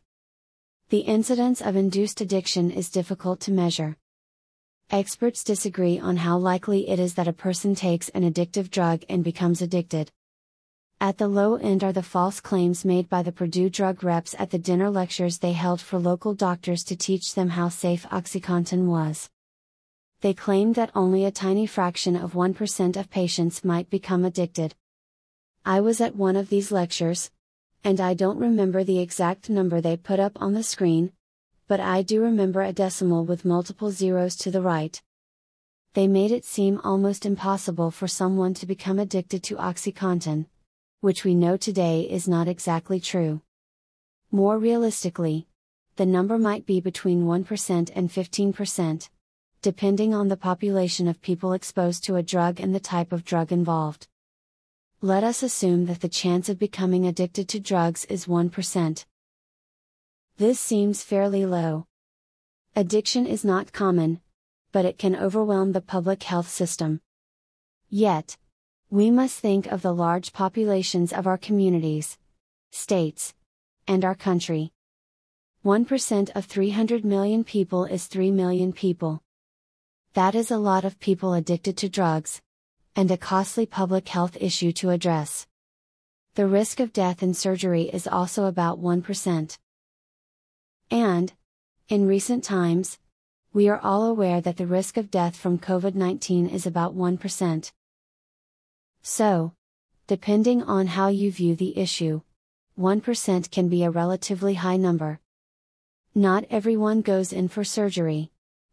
The 0.89 1.01
incidence 1.01 1.61
of 1.61 1.75
induced 1.75 2.19
addiction 2.19 2.71
is 2.71 2.89
difficult 2.89 3.39
to 3.41 3.51
measure. 3.51 3.95
Experts 4.89 5.43
disagree 5.43 5.99
on 5.99 6.17
how 6.17 6.35
likely 6.39 6.89
it 6.89 6.99
is 6.99 7.13
that 7.13 7.27
a 7.27 7.33
person 7.33 7.75
takes 7.75 8.09
an 8.09 8.23
addictive 8.23 8.71
drug 8.71 9.03
and 9.07 9.23
becomes 9.23 9.61
addicted. 9.61 10.11
At 11.01 11.17
the 11.17 11.27
low 11.27 11.55
end 11.55 11.83
are 11.83 11.91
the 11.91 12.03
false 12.03 12.39
claims 12.39 12.85
made 12.85 13.09
by 13.09 13.23
the 13.23 13.31
Purdue 13.31 13.71
drug 13.71 14.03
reps 14.03 14.35
at 14.37 14.51
the 14.51 14.59
dinner 14.59 14.87
lectures 14.91 15.39
they 15.39 15.53
held 15.53 15.81
for 15.81 15.97
local 15.97 16.35
doctors 16.35 16.83
to 16.83 16.95
teach 16.95 17.33
them 17.33 17.49
how 17.49 17.69
safe 17.69 18.05
OxyContin 18.11 18.85
was. 18.85 19.27
They 20.19 20.35
claimed 20.35 20.75
that 20.75 20.91
only 20.93 21.25
a 21.25 21.31
tiny 21.31 21.65
fraction 21.65 22.15
of 22.15 22.33
1% 22.33 22.97
of 22.97 23.09
patients 23.09 23.65
might 23.65 23.89
become 23.89 24.23
addicted. 24.23 24.75
I 25.65 25.81
was 25.81 26.01
at 26.01 26.15
one 26.15 26.35
of 26.35 26.49
these 26.49 26.71
lectures, 26.71 27.31
and 27.83 27.99
I 27.99 28.13
don't 28.13 28.37
remember 28.37 28.83
the 28.83 28.99
exact 28.99 29.49
number 29.49 29.81
they 29.81 29.97
put 29.97 30.19
up 30.19 30.39
on 30.39 30.53
the 30.53 30.61
screen, 30.61 31.13
but 31.67 31.79
I 31.79 32.03
do 32.03 32.21
remember 32.21 32.61
a 32.61 32.71
decimal 32.71 33.25
with 33.25 33.43
multiple 33.43 33.89
zeros 33.89 34.35
to 34.35 34.51
the 34.51 34.61
right. 34.61 35.01
They 35.95 36.07
made 36.07 36.29
it 36.29 36.45
seem 36.45 36.79
almost 36.83 37.25
impossible 37.25 37.89
for 37.89 38.07
someone 38.07 38.53
to 38.53 38.67
become 38.67 38.99
addicted 38.99 39.41
to 39.45 39.55
OxyContin 39.55 40.45
which 41.01 41.23
we 41.23 41.35
know 41.35 41.57
today 41.57 42.01
is 42.09 42.27
not 42.27 42.47
exactly 42.47 42.99
true. 42.99 43.41
More 44.31 44.57
realistically, 44.57 45.47
the 45.97 46.05
number 46.05 46.37
might 46.37 46.65
be 46.65 46.79
between 46.79 47.25
1% 47.25 47.91
and 47.93 48.09
15%. 48.09 49.09
depending 49.61 50.11
on 50.11 50.27
the 50.27 50.37
population 50.37 51.07
of 51.07 51.21
people 51.21 51.53
exposed 51.53 52.03
to 52.03 52.15
a 52.15 52.23
drug 52.23 52.59
and 52.59 52.73
the 52.73 52.79
type 52.79 53.11
of 53.11 53.23
drug 53.23 53.51
involved. 53.51 54.07
Let 55.01 55.23
us 55.23 55.43
assume 55.43 55.85
that 55.85 56.01
the 56.01 56.09
chance 56.09 56.49
of 56.49 56.57
becoming 56.57 57.05
addicted 57.05 57.47
to 57.49 57.59
drugs 57.59 58.05
is 58.05 58.25
1%. 58.25 59.05
This 60.37 60.59
seems 60.59 61.03
fairly 61.03 61.45
low. 61.45 61.85
Addiction 62.75 63.27
is 63.27 63.45
not 63.45 63.71
common, 63.71 64.19
but 64.71 64.85
it 64.85 64.97
can 64.97 65.15
overwhelm 65.15 65.73
the 65.73 65.81
public 65.81 66.23
health 66.23 66.49
system. 66.49 67.01
Yet, 67.89 68.37
we 68.91 69.09
must 69.09 69.39
think 69.39 69.67
of 69.67 69.81
the 69.81 69.93
large 69.93 70.33
populations 70.33 71.13
of 71.13 71.25
our 71.25 71.37
communities, 71.37 72.17
states, 72.71 73.33
and 73.87 74.03
our 74.03 74.13
country. 74.13 74.73
1% 75.63 76.29
of 76.35 76.43
300 76.43 77.05
million 77.05 77.45
people 77.45 77.85
is 77.85 78.07
3 78.07 78.31
million 78.31 78.73
people. 78.73 79.23
That 80.13 80.35
is 80.35 80.51
a 80.51 80.57
lot 80.57 80.83
of 80.83 80.99
people 80.99 81.33
addicted 81.33 81.77
to 81.77 81.87
drugs, 81.87 82.41
and 82.93 83.09
a 83.09 83.15
costly 83.15 83.65
public 83.65 84.09
health 84.09 84.35
issue 84.41 84.73
to 84.73 84.89
address. 84.89 85.47
The 86.35 86.47
risk 86.47 86.81
of 86.81 86.91
death 86.91 87.23
in 87.23 87.33
surgery 87.33 87.83
is 87.83 88.07
also 88.07 88.43
about 88.43 88.81
1%. 88.81 89.57
And, 90.89 91.31
in 91.87 92.07
recent 92.07 92.43
times, 92.43 92.99
we 93.53 93.69
are 93.69 93.79
all 93.79 94.03
aware 94.03 94.41
that 94.41 94.57
the 94.57 94.67
risk 94.67 94.97
of 94.97 95.09
death 95.09 95.37
from 95.37 95.59
COVID 95.59 95.95
19 95.95 96.49
is 96.49 96.65
about 96.65 96.93
1%. 96.93 97.71
So, 99.03 99.53
depending 100.07 100.61
on 100.63 100.87
how 100.87 101.07
you 101.07 101.31
view 101.31 101.55
the 101.55 101.77
issue, 101.77 102.21
1% 102.77 103.51
can 103.51 103.67
be 103.67 103.83
a 103.83 103.89
relatively 103.89 104.53
high 104.55 104.77
number. 104.77 105.19
Not 106.13 106.45
everyone 106.49 107.01
goes 107.01 107.33
in 107.33 107.47
for 107.47 107.63
surgery, 107.63 108.31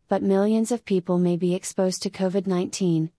but 0.08 0.22
millions 0.22 0.72
of 0.72 0.84
people 0.84 1.18
may 1.18 1.36
be 1.36 1.54
exposed 1.54 2.02
to 2.02 2.10
COVID 2.10 2.46
19, 2.46 3.10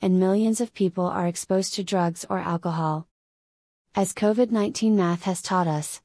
and 0.00 0.20
millions 0.20 0.60
of 0.60 0.74
people 0.74 1.06
are 1.06 1.26
exposed 1.26 1.74
to 1.74 1.84
drugs 1.84 2.24
or 2.28 2.38
alcohol. 2.38 3.08
As 3.94 4.12
COVID 4.12 4.50
19 4.50 4.96
math 4.96 5.22
has 5.24 5.42
taught 5.42 5.66
us, 5.66 6.00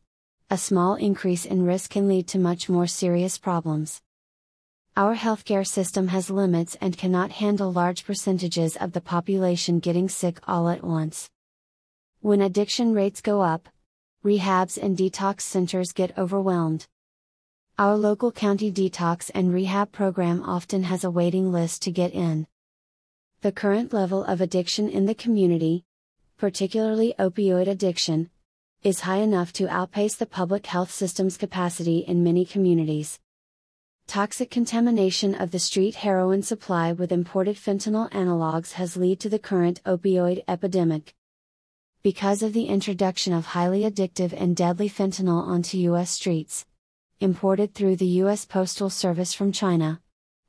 a 0.50 0.58
small 0.58 0.96
increase 0.96 1.46
in 1.46 1.66
risk 1.66 1.92
can 1.92 2.08
lead 2.08 2.28
to 2.30 2.40
much 2.40 2.70
more 2.70 2.88
serious 2.88 3.38
problems. 3.38 4.02
Our 5.00 5.16
healthcare 5.16 5.66
system 5.66 6.10
has 6.10 6.30
limits 6.30 6.76
and 6.82 6.98
cannot 6.98 7.32
handle 7.32 7.72
large 7.72 8.04
percentages 8.04 8.76
of 8.76 8.92
the 8.92 9.00
population 9.00 9.80
getting 9.80 10.10
sick 10.10 10.42
all 10.46 10.68
at 10.68 10.84
once. 10.84 11.30
When 12.20 12.42
addiction 12.42 12.94
rates 12.94 13.22
go 13.22 13.40
up, 13.40 13.70
rehabs 14.26 14.78
and 14.78 14.98
detox 14.98 15.44
centers 15.44 15.94
get 15.94 16.18
overwhelmed. 16.18 16.86
Our 17.78 17.96
local 17.96 18.34
county 18.34 18.74
detox 18.74 19.32
and 19.34 19.54
rehab 19.54 19.94
program 19.94 20.44
often 20.44 20.84
has 20.84 21.06
a 21.06 21.10
waiting 21.10 21.50
list 21.50 21.82
to 21.84 21.92
get 21.92 22.14
in. 22.14 22.46
The 23.40 23.54
current 23.54 23.94
level 23.94 24.26
of 24.26 24.42
addiction 24.42 24.90
in 24.90 25.06
the 25.06 25.16
community, 25.16 25.86
particularly 26.38 27.16
opioid 27.18 27.70
addiction, 27.70 28.32
is 28.84 29.00
high 29.00 29.20
enough 29.20 29.54
to 29.54 29.70
outpace 29.70 30.16
the 30.16 30.26
public 30.26 30.66
health 30.66 30.92
system's 30.92 31.38
capacity 31.38 32.00
in 32.00 32.22
many 32.22 32.44
communities. 32.44 33.18
Toxic 34.10 34.50
contamination 34.50 35.36
of 35.36 35.52
the 35.52 35.60
street 35.60 35.94
heroin 35.94 36.42
supply 36.42 36.92
with 36.92 37.12
imported 37.12 37.58
fentanyl 37.58 38.10
analogs 38.10 38.72
has 38.72 38.98
led 38.98 39.20
to 39.20 39.30
the 39.30 39.38
current 39.38 39.84
opioid 39.84 40.44
epidemic. 40.48 41.14
Because 42.02 42.42
of 42.42 42.54
the 42.54 42.66
introduction 42.66 43.34
of 43.34 43.46
highly 43.46 43.82
addictive 43.82 44.34
and 44.34 44.56
deadly 44.56 44.90
fentanyl 44.90 45.44
onto 45.44 45.78
U.S. 45.78 46.10
streets, 46.10 46.66
imported 47.20 47.76
through 47.76 47.98
the 47.98 48.18
U.S. 48.24 48.46
Postal 48.46 48.90
Service 48.90 49.36
from 49.36 49.52
China, 49.52 50.02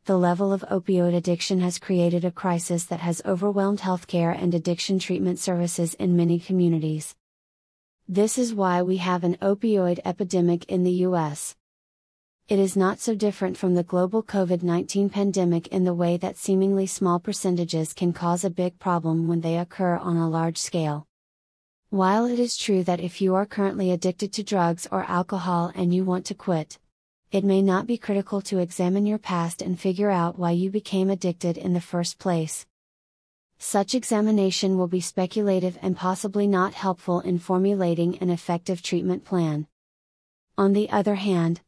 the 0.06 0.16
level 0.16 0.54
of 0.54 0.64
opioid 0.70 1.14
addiction 1.14 1.60
has 1.60 1.78
created 1.78 2.24
a 2.24 2.30
crisis 2.30 2.84
that 2.84 3.00
has 3.00 3.20
overwhelmed 3.26 3.80
healthcare 3.80 4.34
and 4.34 4.54
addiction 4.54 4.98
treatment 4.98 5.38
services 5.38 5.92
in 5.92 6.16
many 6.16 6.38
communities. 6.38 7.14
This 8.08 8.38
is 8.38 8.54
why 8.54 8.80
we 8.80 8.96
have 8.96 9.22
an 9.22 9.36
opioid 9.42 10.00
epidemic 10.06 10.64
in 10.64 10.82
the 10.82 11.04
US. 11.04 11.56
It 12.50 12.58
is 12.58 12.76
not 12.76 12.98
so 12.98 13.14
different 13.14 13.56
from 13.56 13.74
the 13.74 13.84
global 13.84 14.24
COVID 14.24 14.64
19 14.64 15.08
pandemic 15.08 15.68
in 15.68 15.84
the 15.84 15.94
way 15.94 16.16
that 16.16 16.36
seemingly 16.36 16.84
small 16.84 17.20
percentages 17.20 17.92
can 17.92 18.12
cause 18.12 18.42
a 18.42 18.50
big 18.50 18.76
problem 18.80 19.28
when 19.28 19.40
they 19.40 19.56
occur 19.56 19.98
on 19.98 20.16
a 20.16 20.28
large 20.28 20.58
scale. 20.58 21.06
While 21.90 22.26
it 22.26 22.40
is 22.40 22.56
true 22.56 22.82
that 22.82 22.98
if 22.98 23.20
you 23.20 23.36
are 23.36 23.46
currently 23.46 23.92
addicted 23.92 24.32
to 24.32 24.42
drugs 24.42 24.88
or 24.90 25.04
alcohol 25.04 25.70
and 25.76 25.94
you 25.94 26.02
want 26.02 26.26
to 26.26 26.34
quit, 26.34 26.80
it 27.30 27.44
may 27.44 27.62
not 27.62 27.86
be 27.86 27.96
critical 27.96 28.40
to 28.40 28.58
examine 28.58 29.06
your 29.06 29.18
past 29.18 29.62
and 29.62 29.78
figure 29.78 30.10
out 30.10 30.36
why 30.36 30.50
you 30.50 30.70
became 30.70 31.08
addicted 31.08 31.56
in 31.56 31.72
the 31.72 31.80
first 31.80 32.18
place. 32.18 32.66
Such 33.60 33.94
examination 33.94 34.76
will 34.76 34.88
be 34.88 35.00
speculative 35.00 35.78
and 35.80 35.96
possibly 35.96 36.48
not 36.48 36.74
helpful 36.74 37.20
in 37.20 37.38
formulating 37.38 38.18
an 38.18 38.28
effective 38.28 38.82
treatment 38.82 39.24
plan. 39.24 39.68
On 40.58 40.72
the 40.72 40.90
other 40.90 41.14
hand, 41.14 41.60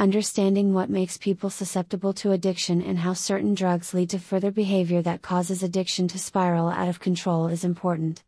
understanding 0.00 0.72
what 0.72 0.88
makes 0.88 1.18
people 1.18 1.50
susceptible 1.50 2.14
to 2.14 2.32
addiction 2.32 2.80
and 2.80 3.00
how 3.00 3.12
certain 3.12 3.54
drugs 3.54 3.92
lead 3.92 4.08
to 4.08 4.18
further 4.18 4.50
behavior 4.50 5.02
that 5.02 5.20
causes 5.20 5.62
addiction 5.62 6.08
to 6.08 6.18
spiral 6.18 6.70
out 6.70 6.88
of 6.88 6.98
control 6.98 7.48
is 7.48 7.64
important. 7.64 8.24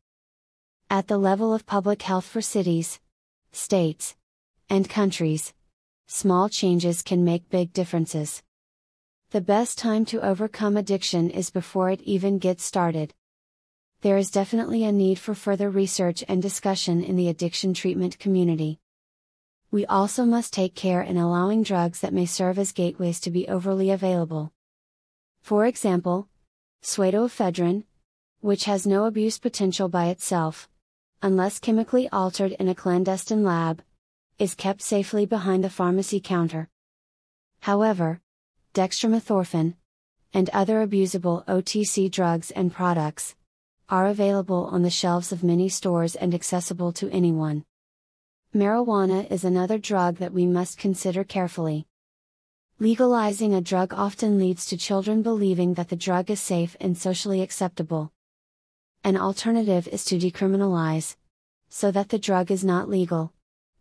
At 0.91 1.09
the 1.09 1.17
level 1.17 1.55
of 1.55 1.65
public 1.65 2.03
health 2.03 2.27
for 2.27 2.43
cities, 2.43 3.01
states, 3.53 4.15
and 4.69 4.87
countries, 4.87 5.55
small 6.07 6.51
changes 6.51 7.01
can 7.01 7.25
make 7.25 7.49
big 7.49 7.73
differences. 7.73 8.43
The 9.31 9.41
best 9.41 9.79
time 9.79 10.05
to 10.07 10.21
overcome 10.21 10.77
addiction 10.77 11.31
is 11.31 11.49
before 11.49 11.89
it 11.89 12.03
even 12.03 12.39
gets 12.39 12.63
started. 12.63 13.15
There 14.03 14.19
is 14.19 14.31
definitely 14.31 14.85
a 14.85 14.93
need 14.93 15.19
for 15.19 15.35
further 15.35 15.71
research 15.71 16.23
and 16.29 16.43
discussion 16.43 17.03
in 17.03 17.17
the 17.17 17.31
addiction 17.31 17.73
treatment 17.73 18.19
community. 18.19 18.82
We 19.73 19.87
also 19.87 20.27
must 20.27 20.53
take 20.53 20.75
care 20.75 21.01
in 21.01 21.17
allowing 21.17 21.63
drugs 21.63 22.01
that 22.01 22.13
may 22.13 22.27
serve 22.27 22.59
as 22.59 22.73
gateways 22.73 23.19
to 23.21 23.31
be 23.31 23.49
overly 23.49 23.91
available. 23.91 24.53
For 25.41 25.65
example, 25.65 26.29
pseudoephedrine, 26.83 27.85
which 28.41 28.65
has 28.67 28.87
no 28.87 29.07
abuse 29.07 29.39
potential 29.39 29.89
by 29.89 30.09
itself, 30.09 30.69
unless 31.23 31.59
chemically 31.59 32.07
altered 32.11 32.53
in 32.53 32.69
a 32.69 32.75
clandestine 32.75 33.45
lab, 33.45 33.83
is 34.39 34.55
kept 34.55 34.83
safely 34.83 35.25
behind 35.25 35.65
the 35.65 35.71
pharmacy 35.71 36.21
counter. 36.21 36.69
However, 37.61 38.21
dextromethorphan, 38.75 39.77
and 40.35 40.51
other 40.51 40.87
abusable 40.87 41.47
OTC 41.47 42.11
drugs 42.11 42.51
and 42.51 42.75
products, 42.75 43.37
are 43.89 44.07
available 44.07 44.67
on 44.67 44.83
the 44.83 44.91
shelves 44.91 45.33
of 45.33 45.43
many 45.43 45.71
stores 45.71 46.15
and 46.15 46.35
accessible 46.35 46.93
to 46.93 47.09
anyone. 47.09 47.65
Marijuana 48.55 49.31
is 49.33 49.45
another 49.45 49.79
drug 49.79 50.17
that 50.17 50.35
we 50.35 50.45
must 50.45 50.77
consider 50.77 51.25
carefully. 51.25 51.87
Legalizing 52.79 53.55
a 53.55 53.62
drug 53.62 53.95
often 53.95 54.38
leads 54.38 54.67
to 54.67 54.77
children 54.77 55.23
believing 55.23 55.73
that 55.73 55.88
the 55.88 55.97
drug 55.97 56.31
is 56.31 56.38
safe 56.38 56.77
and 56.79 56.99
socially 56.99 57.41
acceptable. 57.41 58.12
An 59.05 59.17
alternative 59.17 59.88
is 59.88 60.05
to 60.05 60.19
decriminalize, 60.19 61.17
so 61.71 61.91
that 61.93 62.11
the 62.11 62.19
drug 62.19 62.51
is 62.51 62.62
not 62.62 62.91
legal, 62.91 63.33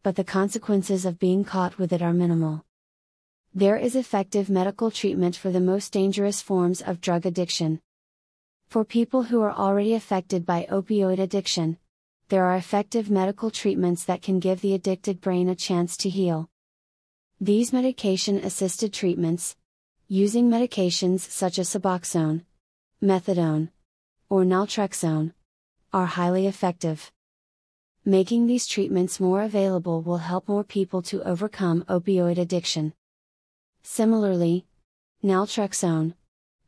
but 0.04 0.16
the 0.16 0.24
consequences 0.24 1.06
of 1.06 1.20
being 1.20 1.44
caught 1.44 1.78
with 1.78 1.92
it 1.92 2.02
are 2.02 2.14
minimal. 2.14 2.64
There 3.54 3.76
is 3.76 3.98
effective 3.98 4.50
medical 4.50 4.90
treatment 4.90 5.36
for 5.36 5.52
the 5.52 5.60
most 5.60 5.92
dangerous 5.92 6.42
forms 6.42 6.82
of 6.82 7.02
drug 7.02 7.26
addiction. 7.26 7.82
For 8.70 8.86
people 8.86 9.24
who 9.24 9.42
are 9.42 9.52
already 9.52 9.94
affected 9.96 10.46
by 10.46 10.66
opioid 10.72 11.20
addiction, 11.20 11.78
there 12.32 12.46
are 12.46 12.56
effective 12.56 13.12
medical 13.12 13.52
treatments 13.52 14.06
that 14.06 14.22
can 14.22 14.40
give 14.40 14.62
the 14.62 14.74
addicted 14.74 15.20
brain 15.20 15.50
a 15.50 15.54
chance 15.54 15.98
to 15.98 16.08
heal. 16.08 16.50
These 17.42 17.74
medication 17.74 18.38
assisted 18.38 18.94
treatments, 18.94 19.58
using 20.08 20.50
medications 20.50 21.20
such 21.20 21.60
as 21.60 21.68
Suboxone, 21.68 22.46
Methadone, 23.04 23.68
or 24.30 24.46
Naltrexone, 24.46 25.34
are 25.92 26.06
highly 26.06 26.48
effective. 26.48 27.12
Making 28.06 28.48
these 28.48 28.66
treatments 28.66 29.20
more 29.20 29.42
available 29.42 30.02
will 30.02 30.20
help 30.20 30.48
more 30.48 30.64
people 30.64 31.02
to 31.02 31.22
overcome 31.24 31.84
opioid 31.90 32.38
addiction. 32.38 32.94
Similarly, 33.84 34.66
naltrexone, 35.22 36.14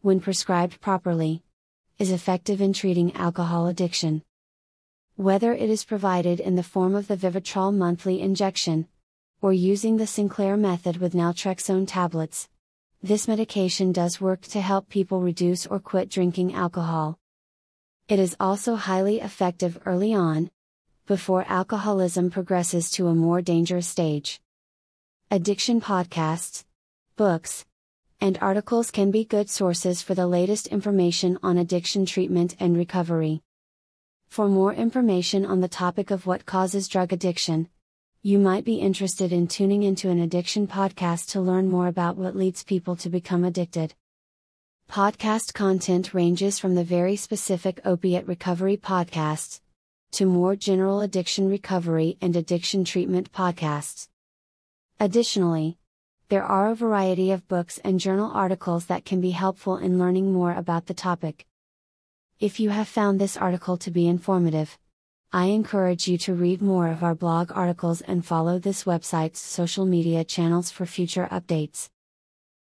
when 0.01 0.19
prescribed 0.19 0.81
properly, 0.81 1.41
is 1.99 2.11
effective 2.11 2.59
in 2.59 2.73
treating 2.73 3.15
alcohol 3.15 3.67
addiction. 3.67 4.23
Whether 5.15 5.53
it 5.53 5.69
is 5.69 5.85
provided 5.85 6.39
in 6.39 6.55
the 6.55 6.63
form 6.63 6.95
of 6.95 7.07
the 7.07 7.15
Vivitrol 7.15 7.71
monthly 7.71 8.19
injection, 8.19 8.87
or 9.43 9.53
using 9.53 9.97
the 9.97 10.07
Sinclair 10.07 10.57
method 10.57 10.97
with 10.97 11.13
naltrexone 11.13 11.87
tablets, 11.87 12.49
this 13.03 13.27
medication 13.27 13.91
does 13.91 14.19
work 14.19 14.41
to 14.41 14.59
help 14.59 14.89
people 14.89 15.21
reduce 15.21 15.67
or 15.67 15.79
quit 15.79 16.09
drinking 16.09 16.55
alcohol. 16.55 17.19
It 18.07 18.17
is 18.17 18.35
also 18.39 18.75
highly 18.75 19.21
effective 19.21 19.79
early 19.85 20.15
on, 20.15 20.49
before 21.05 21.45
alcoholism 21.47 22.31
progresses 22.31 22.89
to 22.91 23.07
a 23.07 23.13
more 23.13 23.43
dangerous 23.43 23.87
stage. 23.87 24.41
Addiction 25.29 25.79
podcasts, 25.79 26.65
books, 27.17 27.65
and 28.19 28.39
articles 28.41 28.89
can 28.89 29.11
be 29.11 29.25
good 29.25 29.47
sources 29.47 30.01
for 30.01 30.15
the 30.15 30.25
latest 30.25 30.65
information 30.67 31.37
on 31.43 31.59
addiction 31.59 32.07
treatment 32.07 32.55
and 32.59 32.75
recovery. 32.75 33.43
For 34.33 34.49
more 34.49 34.73
information 34.73 35.45
on 35.45 35.61
the 35.61 35.67
topic 35.67 36.09
of 36.09 36.25
what 36.25 36.47
causes 36.47 36.87
drug 36.87 37.13
addiction, 37.13 37.69
you 38.23 38.39
might 38.39 38.65
be 38.65 38.77
interested 38.77 39.31
in 39.31 39.45
tuning 39.45 39.83
into 39.83 40.09
an 40.09 40.19
addiction 40.19 40.65
podcast 40.65 41.29
to 41.33 41.39
learn 41.39 41.69
more 41.69 41.85
about 41.85 42.17
what 42.17 42.35
leads 42.35 42.63
people 42.63 42.95
to 42.95 43.11
become 43.11 43.43
addicted. 43.43 43.93
Podcast 44.89 45.53
content 45.53 46.15
ranges 46.15 46.57
from 46.57 46.73
the 46.73 46.83
very 46.83 47.15
specific 47.15 47.79
opiate 47.85 48.25
recovery 48.25 48.75
podcasts 48.75 49.61
to 50.13 50.25
more 50.25 50.55
general 50.55 51.01
addiction 51.01 51.47
recovery 51.47 52.17
and 52.19 52.35
addiction 52.35 52.83
treatment 52.83 53.31
podcasts. 53.31 54.07
Additionally, 54.99 55.77
there 56.29 56.43
are 56.43 56.71
a 56.71 56.75
variety 56.75 57.29
of 57.29 57.47
books 57.47 57.77
and 57.83 57.99
journal 57.99 58.31
articles 58.33 58.87
that 58.87 59.05
can 59.05 59.21
be 59.21 59.29
helpful 59.29 59.77
in 59.77 59.99
learning 59.99 60.33
more 60.33 60.55
about 60.55 60.87
the 60.87 60.95
topic. 60.95 61.45
If 62.39 62.59
you 62.59 62.71
have 62.71 62.87
found 62.87 63.19
this 63.21 63.37
article 63.37 63.77
to 63.77 63.91
be 63.91 64.07
informative, 64.07 64.77
I 65.31 65.45
encourage 65.45 66.07
you 66.07 66.17
to 66.19 66.33
read 66.33 66.61
more 66.61 66.87
of 66.87 67.03
our 67.03 67.15
blog 67.15 67.51
articles 67.55 68.01
and 68.01 68.25
follow 68.25 68.59
this 68.59 68.83
website's 68.83 69.39
social 69.39 69.85
media 69.85 70.23
channels 70.23 70.69
for 70.69 70.85
future 70.85 71.27
updates. 71.31 71.89